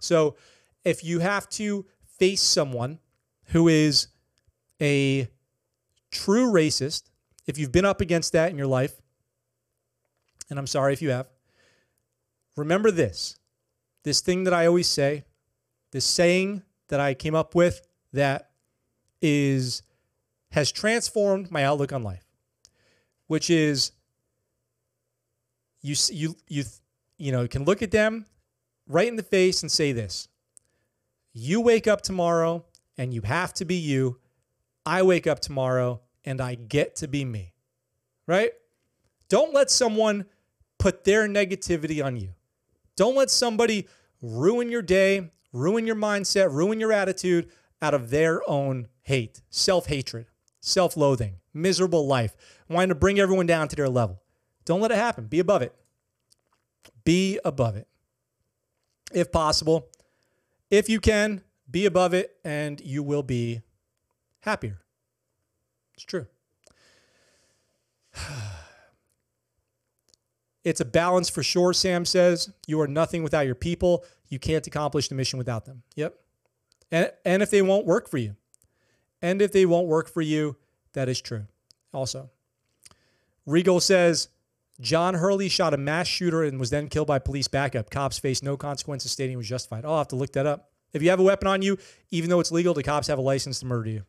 [0.00, 0.36] So
[0.84, 1.86] if you have to
[2.20, 3.00] face someone
[3.46, 4.08] who is
[4.80, 5.26] a
[6.10, 7.10] true racist,
[7.46, 9.00] if you've been up against that in your life,
[10.50, 11.26] and I'm sorry if you have,
[12.56, 13.36] remember this
[14.02, 15.24] this thing that I always say,
[15.92, 18.50] this saying that I came up with that
[19.20, 19.82] is
[20.52, 22.24] has transformed my outlook on life,
[23.26, 23.92] which is
[25.82, 26.64] you you you
[27.18, 28.26] you know can look at them
[28.86, 30.28] right in the face and say this.
[31.32, 32.64] You wake up tomorrow
[32.98, 34.18] and you have to be you.
[34.84, 37.54] I wake up tomorrow and I get to be me.
[38.26, 38.52] Right?
[39.28, 40.26] Don't let someone
[40.78, 42.30] put their negativity on you.
[42.96, 43.86] Don't let somebody
[44.20, 47.50] ruin your day, ruin your mindset, ruin your attitude
[47.80, 50.26] out of their own hate, self hatred,
[50.60, 52.36] self loathing, miserable life,
[52.68, 54.20] wanting to bring everyone down to their level.
[54.64, 55.26] Don't let it happen.
[55.26, 55.74] Be above it.
[57.04, 57.88] Be above it.
[59.12, 59.88] If possible,
[60.70, 63.62] if you can, be above it and you will be
[64.40, 64.80] happier.
[65.94, 66.26] It's true.
[70.62, 72.52] It's a balance for sure, Sam says.
[72.66, 74.04] You are nothing without your people.
[74.28, 75.84] You can't accomplish the mission without them.
[75.96, 76.14] Yep.
[76.92, 78.36] And, and if they won't work for you.
[79.22, 80.56] And if they won't work for you,
[80.92, 81.46] that is true.
[81.94, 82.30] Also,
[83.46, 84.28] Regal says
[84.80, 87.90] John Hurley shot a mass shooter and was then killed by police backup.
[87.90, 89.84] Cops face no consequences, stating it was justified.
[89.84, 90.70] I'll have to look that up.
[90.92, 91.78] If you have a weapon on you,
[92.10, 94.02] even though it's legal, the cops have a license to murder you.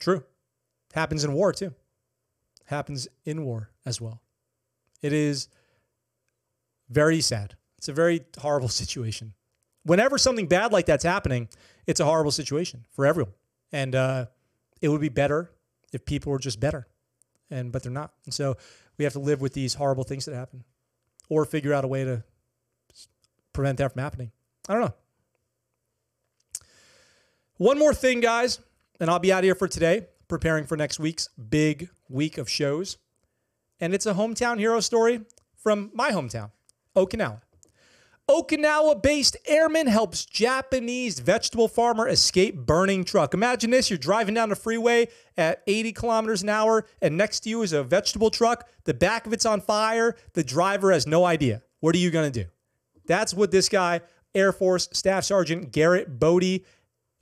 [0.00, 0.24] True.
[0.92, 1.74] Happens in war, too
[2.70, 4.22] happens in war as well.
[5.02, 5.48] It is
[6.88, 7.56] very sad.
[7.76, 9.34] It's a very horrible situation.
[9.82, 11.48] Whenever something bad like that's happening,
[11.86, 13.34] it's a horrible situation for everyone.
[13.72, 14.26] And uh,
[14.80, 15.50] it would be better
[15.92, 16.86] if people were just better,
[17.50, 18.12] and but they're not.
[18.24, 18.56] And so
[18.98, 20.64] we have to live with these horrible things that happen,
[21.28, 22.22] or figure out a way to
[23.52, 24.30] prevent that from happening.
[24.68, 24.94] I don't know.
[27.56, 28.60] One more thing, guys,
[28.98, 32.96] and I'll be out here for today preparing for next week's big week of shows.
[33.80, 35.22] And it's a hometown hero story
[35.56, 36.52] from my hometown,
[36.96, 37.42] Okinawa.
[38.30, 43.34] Okinawa based airman helps Japanese vegetable farmer escape burning truck.
[43.34, 47.48] Imagine this you're driving down the freeway at 80 kilometers an hour, and next to
[47.50, 48.68] you is a vegetable truck.
[48.84, 50.14] The back of it's on fire.
[50.34, 51.62] The driver has no idea.
[51.80, 52.48] What are you going to do?
[53.04, 54.00] That's what this guy,
[54.32, 56.64] Air Force Staff Sergeant Garrett Bodie,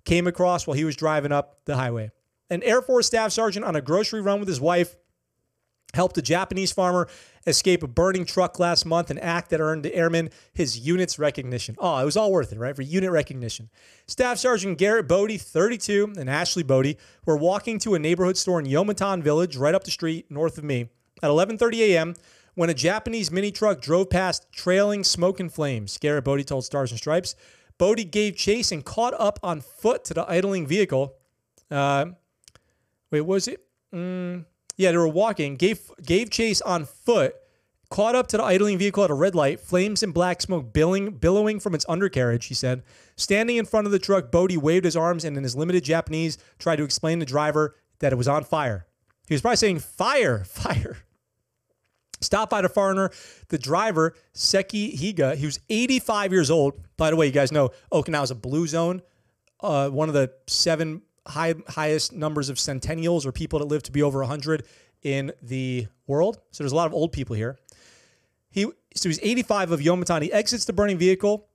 [0.05, 2.11] came across while he was driving up the highway.
[2.51, 4.95] An Air Force staff sergeant on a grocery run with his wife
[5.95, 7.09] helped a Japanese farmer
[7.47, 11.75] escape a burning truck last month, an act that earned the airman his unit's recognition.
[11.79, 12.77] Oh, it was all worth it, right?
[12.77, 13.71] For unit recognition.
[14.07, 18.67] Staff Sergeant Garrett Bodie, 32, and Ashley Bodie were walking to a neighborhood store in
[18.67, 20.91] Yomitan Village, right up the street north of me,
[21.23, 22.15] at 11:30 a.m.
[22.55, 25.97] when a Japanese mini truck drove past, trailing smoke and flames.
[25.99, 27.35] Garrett Bodie told Stars and Stripes.
[27.79, 31.15] Bodie gave chase and caught up on foot to the idling vehicle.
[31.71, 32.07] Uh,
[33.11, 33.65] Wait, was it?
[33.95, 34.45] Mm,
[34.79, 37.35] yeah, they were walking, gave gave chase on foot,
[37.91, 41.11] caught up to the idling vehicle at a red light, flames and black smoke billowing,
[41.11, 42.85] billowing from its undercarriage, he said.
[43.17, 46.39] Standing in front of the truck, Bodie waved his arms and in his limited Japanese
[46.59, 48.87] tried to explain to the driver that it was on fire.
[49.27, 50.99] He was probably saying, fire, fire.
[52.21, 53.11] Stopped by the foreigner,
[53.49, 55.37] the driver, Seki Higa.
[55.37, 56.75] He was 85 years old.
[56.97, 59.03] By the way, you guys know Okinawa is a blue zone,
[59.61, 63.93] uh, one of the seven high, highest numbers of centennials or people that live to
[63.93, 64.65] be over 100
[65.03, 66.39] in the world.
[66.51, 67.59] So there's a lot of old people here.
[68.51, 70.23] He so he's 85 of Yomitan.
[70.23, 71.49] He exits the burning vehicle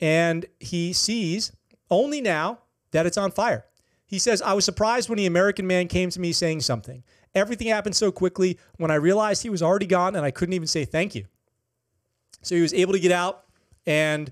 [0.00, 1.52] and he sees
[1.90, 2.58] only now
[2.90, 3.64] that it's on fire.
[4.04, 7.02] He says, I was surprised when the American man came to me saying something.
[7.34, 10.68] Everything happened so quickly when I realized he was already gone and I couldn't even
[10.68, 11.24] say thank you.
[12.42, 13.44] So he was able to get out
[13.86, 14.30] and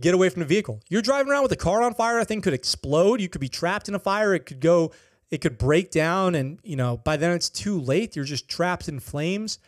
[0.00, 0.80] get away from the vehicle.
[0.88, 3.20] You're driving around with a car on fire, a thing could explode.
[3.20, 4.34] You could be trapped in a fire.
[4.34, 4.92] It could go,
[5.30, 6.34] it could break down.
[6.34, 8.16] And, you know, by then it's too late.
[8.16, 9.58] You're just trapped in flames.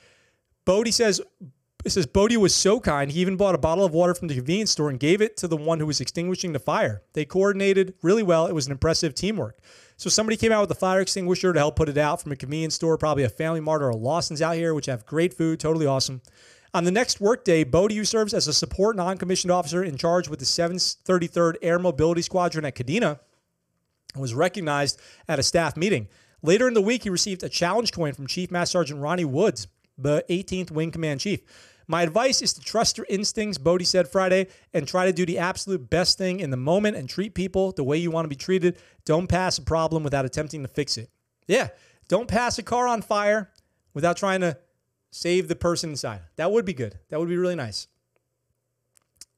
[0.65, 1.21] Bodie says,
[1.85, 3.11] it says Bodie was so kind.
[3.11, 5.49] He even bought a bottle of water from the convenience store and gave it to
[5.49, 7.03] the one who was extinguishing the fire.
[7.15, 8.47] They coordinated really well.
[8.47, 9.59] It was an impressive teamwork.
[9.97, 12.37] So somebody came out with a fire extinguisher to help put it out from a
[12.37, 15.59] convenience store, probably a Family Mart or a Lawson's out here, which have great food,
[15.59, 16.21] totally awesome.
[16.79, 20.45] On the next workday, Bodie serves as a support non-commissioned officer in charge with the
[20.45, 23.19] 733rd Air Mobility Squadron at Kadena
[24.15, 26.07] was recognized at a staff meeting.
[26.41, 29.67] Later in the week, he received a challenge coin from Chief Master Sergeant Ronnie Woods,
[29.99, 31.41] the 18th Wing Command Chief.
[31.89, 35.39] My advice is to trust your instincts, Bodie said Friday, and try to do the
[35.39, 38.37] absolute best thing in the moment and treat people the way you want to be
[38.37, 38.79] treated.
[39.05, 41.11] Don't pass a problem without attempting to fix it.
[41.49, 41.71] Yeah,
[42.07, 43.51] don't pass a car on fire
[43.95, 44.57] without trying to
[45.11, 46.23] save the person inside.
[46.37, 46.99] That would be good.
[47.09, 47.89] That would be really nice.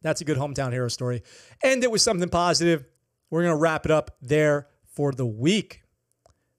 [0.03, 1.23] That's a good hometown hero story.
[1.63, 2.87] And it was something positive.
[3.31, 5.83] We're going to wrap it up there for the week.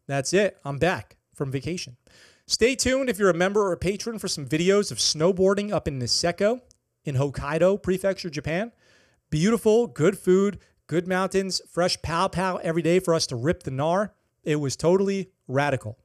[0.07, 0.57] That's it.
[0.63, 1.97] I'm back from vacation.
[2.47, 5.87] Stay tuned if you're a member or a patron for some videos of snowboarding up
[5.87, 6.61] in Niseko
[7.05, 8.71] in Hokkaido Prefecture, Japan.
[9.29, 13.71] Beautiful, good food, good mountains, fresh pow pow every day for us to rip the
[13.71, 14.09] gnar.
[14.43, 15.97] It was totally radical.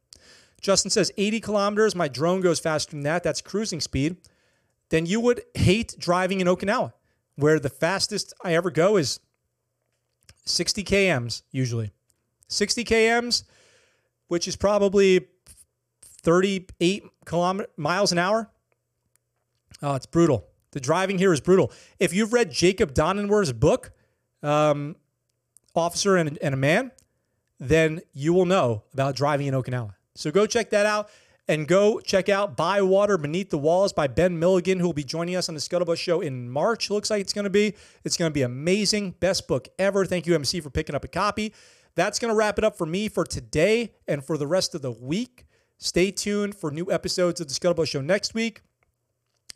[0.66, 1.94] Justin says 80 kilometers.
[1.94, 3.22] My drone goes faster than that.
[3.22, 4.16] That's cruising speed.
[4.88, 6.92] Then you would hate driving in Okinawa,
[7.36, 9.20] where the fastest I ever go is
[10.44, 11.92] 60 kms usually.
[12.48, 13.44] 60 kms,
[14.26, 15.28] which is probably
[16.02, 18.50] 38 kilometer, miles an hour.
[19.80, 20.48] Oh, it's brutal.
[20.72, 21.70] The driving here is brutal.
[22.00, 23.92] If you've read Jacob Donenwer's book,
[24.42, 24.96] um,
[25.76, 26.90] Officer and, and a Man,
[27.60, 29.92] then you will know about driving in Okinawa.
[30.16, 31.10] So go check that out
[31.48, 35.04] and go check out By Water Beneath the Walls by Ben Milligan, who will be
[35.04, 36.90] joining us on the Scuttlebutt Show in March.
[36.90, 37.74] Looks like it's going to be.
[38.04, 39.12] It's going to be amazing.
[39.20, 40.04] Best book ever.
[40.04, 41.54] Thank you, MC, for picking up a copy.
[41.94, 44.82] That's going to wrap it up for me for today and for the rest of
[44.82, 45.46] the week.
[45.78, 48.62] Stay tuned for new episodes of the Scuttlebutt Show next week.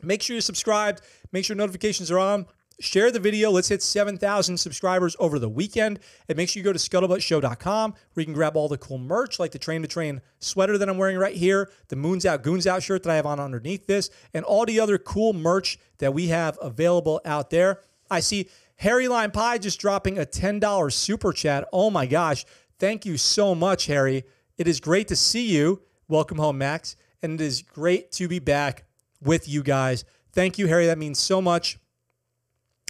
[0.01, 1.01] Make sure you're subscribed.
[1.31, 2.45] Make sure notifications are on.
[2.81, 3.51] Share the video.
[3.51, 5.99] Let's hit 7,000 subscribers over the weekend.
[6.27, 9.39] And make sure you go to scuttlebuttshow.com where you can grab all the cool merch
[9.39, 12.65] like the Train to Train sweater that I'm wearing right here, the Moons Out Goons
[12.65, 16.13] Out shirt that I have on underneath this, and all the other cool merch that
[16.13, 17.81] we have available out there.
[18.09, 21.67] I see Harry Line Pie just dropping a $10 super chat.
[21.71, 22.45] Oh my gosh.
[22.79, 24.23] Thank you so much, Harry.
[24.57, 25.83] It is great to see you.
[26.07, 26.95] Welcome home, Max.
[27.21, 28.85] And it is great to be back
[29.21, 30.03] with you guys.
[30.33, 30.87] Thank you, Harry.
[30.87, 31.77] That means so much.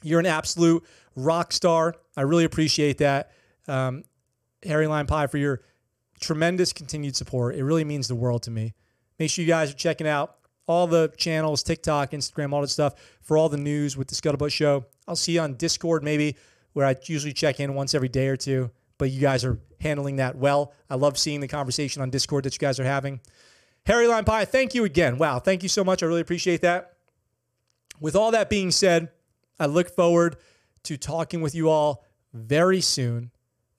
[0.03, 0.83] You're an absolute
[1.15, 1.95] rock star.
[2.15, 3.31] I really appreciate that.
[3.67, 4.03] Um,
[4.63, 5.61] Harry Line Pie for your
[6.19, 7.55] tremendous continued support.
[7.55, 8.73] It really means the world to me.
[9.19, 10.35] Make sure you guys are checking out
[10.67, 14.51] all the channels, TikTok, Instagram, all that stuff for all the news with the Scuttlebutt
[14.51, 14.85] Show.
[15.07, 16.35] I'll see you on Discord maybe,
[16.73, 18.71] where I usually check in once every day or two
[19.01, 20.73] but you guys are handling that well.
[20.87, 23.19] I love seeing the conversation on Discord that you guys are having.
[23.87, 25.17] Harry Line Pie, thank you again.
[25.17, 26.03] Wow, thank you so much.
[26.03, 26.93] I really appreciate that.
[27.99, 29.09] With all that being said,
[29.61, 30.37] I look forward
[30.83, 32.03] to talking with you all
[32.33, 33.31] very soon.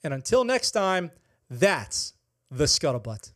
[0.04, 1.10] And until next time,
[1.50, 2.14] that's
[2.50, 3.32] the Scuttlebutt.